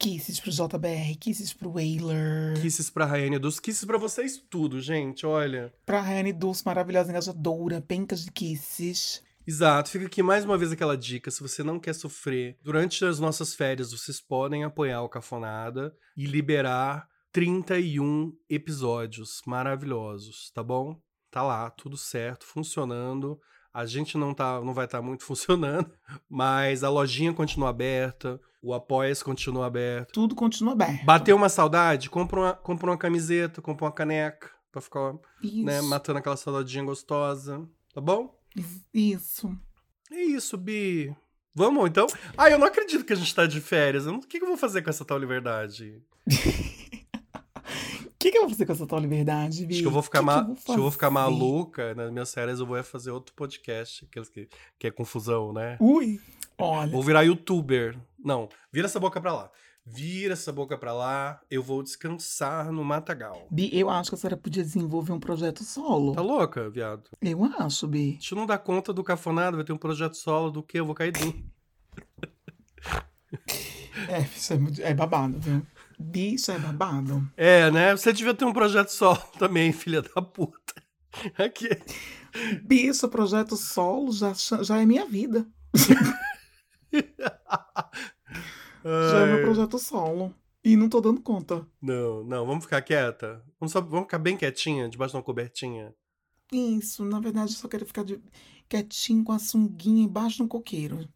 [0.00, 2.58] Kisses pro JBR, kisses pro Whaler.
[2.62, 5.26] Kisses pra Rayane dos Kisses pra vocês tudo, gente.
[5.26, 5.70] Olha.
[5.84, 9.22] Pra Rayane Dulce, maravilhosa, engajadora, pencas de kisses.
[9.50, 11.28] Exato, fica aqui mais uma vez aquela dica.
[11.28, 16.24] Se você não quer sofrer, durante as nossas férias, vocês podem apoiar o Cafonada e
[16.24, 20.96] liberar 31 episódios maravilhosos, tá bom?
[21.32, 23.40] Tá lá, tudo certo, funcionando.
[23.74, 25.90] A gente não, tá, não vai estar tá muito funcionando,
[26.28, 30.12] mas a lojinha continua aberta, o Apoia-se continua aberto.
[30.12, 31.04] Tudo continua aberto.
[31.04, 32.08] Bateu uma saudade?
[32.08, 37.68] Compra uma, compra uma camiseta, compra uma caneca, pra ficar né, matando aquela saudadinha gostosa,
[37.92, 38.38] tá bom?
[38.92, 39.56] Isso.
[40.10, 41.14] É isso, Bi.
[41.54, 42.06] Vamos, então?
[42.36, 44.06] Ah, eu não acredito que a gente tá de férias.
[44.06, 46.02] O que, que eu vou fazer com essa tal liberdade?
[46.26, 46.30] O
[48.18, 49.74] que, que, eu vou fazer com essa tal liberdade, Vi?
[49.74, 50.44] Acho que eu vou ficar, que ma...
[50.44, 51.94] que eu vou eu vou ficar maluca.
[51.94, 54.48] Nas minhas férias eu vou fazer outro podcast, aqueles que,
[54.78, 55.76] que é confusão, né?
[55.80, 56.20] Ui,
[56.56, 56.90] olha.
[56.90, 57.98] Vou virar youtuber.
[58.18, 59.50] Não, vira essa boca pra lá.
[59.92, 63.48] Vira essa boca pra lá, eu vou descansar no Matagal.
[63.50, 66.14] Bi, eu acho que a senhora podia desenvolver um projeto solo.
[66.14, 67.10] Tá louca, viado?
[67.20, 68.10] Eu acho, Bi.
[68.10, 70.78] A gente não dá conta do cafonado, vai ter um projeto solo do quê?
[70.78, 71.44] Eu vou cair duro.
[74.08, 75.66] é, isso é, é babado, viu?
[75.98, 77.28] Bicho, é babado.
[77.36, 77.90] É, né?
[77.96, 80.74] Você devia ter um projeto solo também, filha da puta.
[81.36, 81.68] Aqui.
[82.62, 85.44] Bicho, projeto solo já, já é minha vida.
[88.84, 90.34] já é meu projeto solo.
[90.62, 91.66] E não tô dando conta.
[91.80, 93.42] Não, não, vamos ficar quieta.
[93.58, 95.94] Vamos, só, vamos ficar bem quietinha, debaixo de uma cobertinha.
[96.52, 98.20] Isso, na verdade eu só quero ficar de,
[98.68, 101.08] quietinho com a sunguinha embaixo de um coqueiro.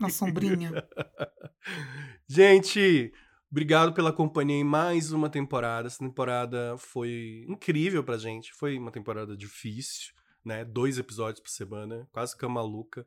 [0.00, 0.72] Na sombrinha.
[2.26, 3.12] Gente,
[3.50, 5.86] Obrigado pela companhia em mais uma temporada.
[5.86, 8.52] Essa temporada foi incrível pra gente.
[8.52, 10.12] Foi uma temporada difícil,
[10.44, 10.64] né?
[10.64, 13.06] Dois episódios por semana, quase cama maluca.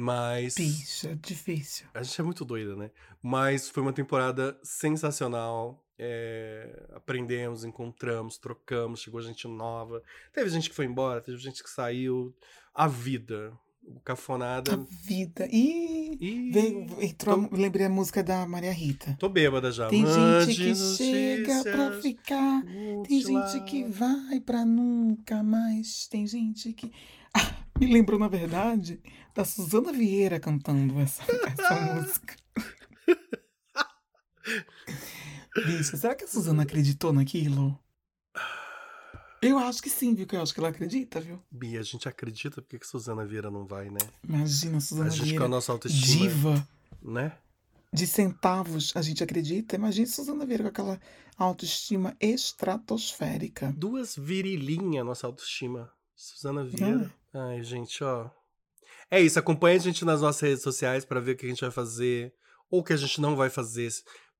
[0.00, 0.54] Mas.
[0.54, 1.88] Bicha, difícil.
[1.92, 2.88] A gente é muito doida, né?
[3.20, 5.84] Mas foi uma temporada sensacional.
[5.98, 6.86] É...
[6.94, 10.00] Aprendemos, encontramos, trocamos, chegou gente nova.
[10.32, 12.32] Teve gente que foi embora, teve gente que saiu.
[12.72, 13.52] A vida
[13.88, 14.74] o Cafonada.
[14.74, 15.48] A vida.
[15.50, 17.56] Ih, Ih veio, entrou, tô...
[17.56, 19.16] lembrei a música da Maria Rita.
[19.18, 19.88] Tô bêbada já.
[19.88, 22.62] Tem gente que chega pra ficar,
[23.06, 26.92] tem gente que vai pra nunca mais, tem gente que.
[27.80, 29.00] Me lembrou, na verdade,
[29.34, 32.34] da Suzana Vieira cantando essa, essa música.
[35.66, 37.78] Bicho, será que a Suzana acreditou naquilo?
[39.40, 40.26] Eu acho que sim, viu?
[40.26, 41.40] Que eu acho que ela acredita, viu?
[41.48, 44.00] Bia, a gente acredita, por que, que Suzana Vieira não vai, né?
[44.28, 45.08] Imagina, Suzana Vieira.
[45.08, 46.28] A gente Vieira, com a nossa autoestima.
[46.28, 46.68] Diva.
[47.00, 47.32] Né?
[47.92, 49.76] De centavos, a gente acredita.
[49.76, 51.00] Imagina Suzana Vieira com aquela
[51.36, 53.72] autoestima estratosférica.
[53.76, 55.88] Duas virilinhas nossa autoestima.
[56.16, 57.08] Suzana Vieira.
[57.14, 57.18] Ah.
[57.32, 58.30] Ai, gente, ó.
[59.10, 61.60] É isso, acompanha a gente nas nossas redes sociais para ver o que a gente
[61.60, 62.32] vai fazer.
[62.70, 63.90] Ou o que a gente não vai fazer,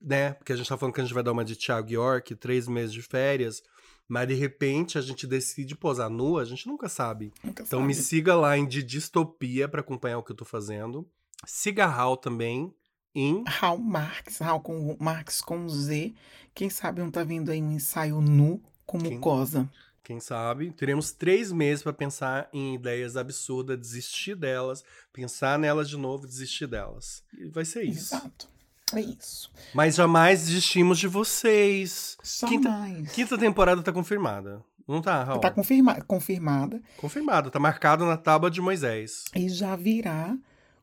[0.01, 0.35] né?
[0.35, 2.69] Porque a gente tá falando que a gente vai dar uma de Thiago York, três
[2.69, 3.63] meses de férias.
[4.07, 7.33] Mas de repente a gente decide posar nua, a gente nunca sabe.
[7.45, 7.87] Nunca então sabe.
[7.87, 11.07] me siga lá em de Distopia para acompanhar o que eu tô fazendo.
[11.47, 12.75] Siga a Hal também
[13.15, 16.15] em Hal Marx, Hal com Marx com Z.
[16.55, 19.71] Quem sabe não tá vindo aí um ensaio nu com mucosa.
[20.09, 20.71] Quem sabe?
[20.71, 24.83] Teremos três meses para pensar em ideias absurdas, desistir delas,
[25.13, 27.23] pensar nelas de novo, desistir delas.
[27.37, 28.15] E vai ser isso.
[28.15, 28.49] Exato.
[28.95, 29.53] É isso.
[29.75, 32.17] Mas jamais desistimos de vocês.
[32.25, 32.97] Jamais.
[33.01, 34.65] Quinta, quinta temporada tá confirmada.
[34.89, 35.41] Não tá, Raul?
[35.43, 36.81] Tá confirma confirmada.
[36.97, 37.51] Confirmada.
[37.51, 39.25] Tá marcado na tábua de Moisés.
[39.37, 40.35] E já virá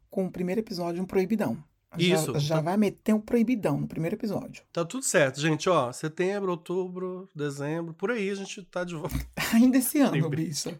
[0.07, 1.57] com o primeiro episódio um proibidão.
[1.97, 2.33] Isso.
[2.33, 2.61] Já, já tá...
[2.61, 4.63] vai meter um proibidão no primeiro episódio.
[4.71, 5.69] Tá tudo certo, gente.
[5.69, 9.15] Ó, setembro, outubro, dezembro, por aí a gente tá de volta.
[9.53, 10.79] Ainda esse ano, bicha.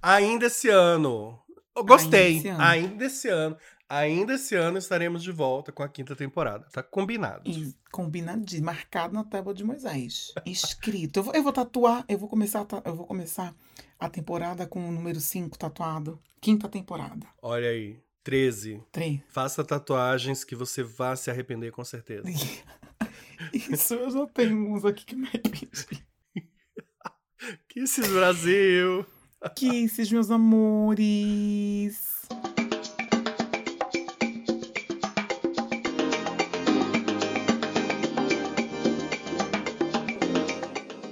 [0.00, 1.38] Ainda esse ano.
[1.74, 2.36] Eu gostei.
[2.36, 2.62] Ainda esse ano.
[2.62, 3.56] Ainda esse ano.
[3.88, 6.66] Ainda esse ano estaremos de volta com a quinta temporada.
[6.72, 7.42] Tá combinado.
[7.44, 10.32] E combinado, marcado na tábua de Moisés.
[10.46, 11.18] Escrito.
[11.18, 13.54] Eu vou, eu vou tatuar, eu vou começar, eu vou começar
[14.00, 16.18] a temporada com o número 5 tatuado.
[16.40, 17.26] Quinta temporada.
[17.42, 18.00] Olha aí.
[18.24, 18.82] 13.
[18.92, 19.20] 3.
[19.28, 22.24] Faça tatuagens que você vá se arrepender com certeza.
[23.52, 25.68] Isso eu já tenho uns aqui que me arrependi.
[27.68, 29.04] Kisses Brasil!
[29.56, 32.22] Kisses, meus amores!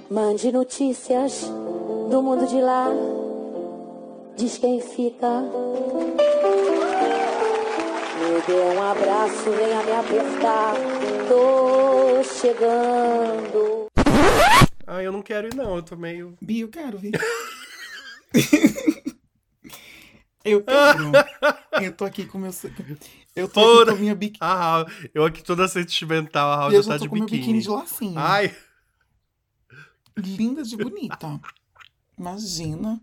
[0.08, 1.44] Mande notícias
[2.10, 2.88] do mundo de lá.
[4.36, 5.44] Diz quem fica.
[8.30, 10.74] Me dê um abraço, venha me apertar.
[11.28, 13.88] Tô chegando.
[14.86, 15.74] Ah, eu não quero ir, não.
[15.74, 16.38] Eu tô meio.
[16.40, 17.10] Bi, eu quero vir.
[20.44, 21.10] eu quero.
[21.82, 22.52] eu tô aqui com meu.
[23.34, 23.82] Eu tô Fora.
[23.82, 24.38] aqui com minha biquíni.
[24.40, 26.52] Ah, eu aqui toda sentimental.
[26.52, 27.40] A Raul já tá de biquíni.
[27.40, 28.16] biquíni de lacinho.
[28.16, 28.54] Ai.
[30.16, 31.40] Linda de bonita.
[32.16, 33.02] Imagina.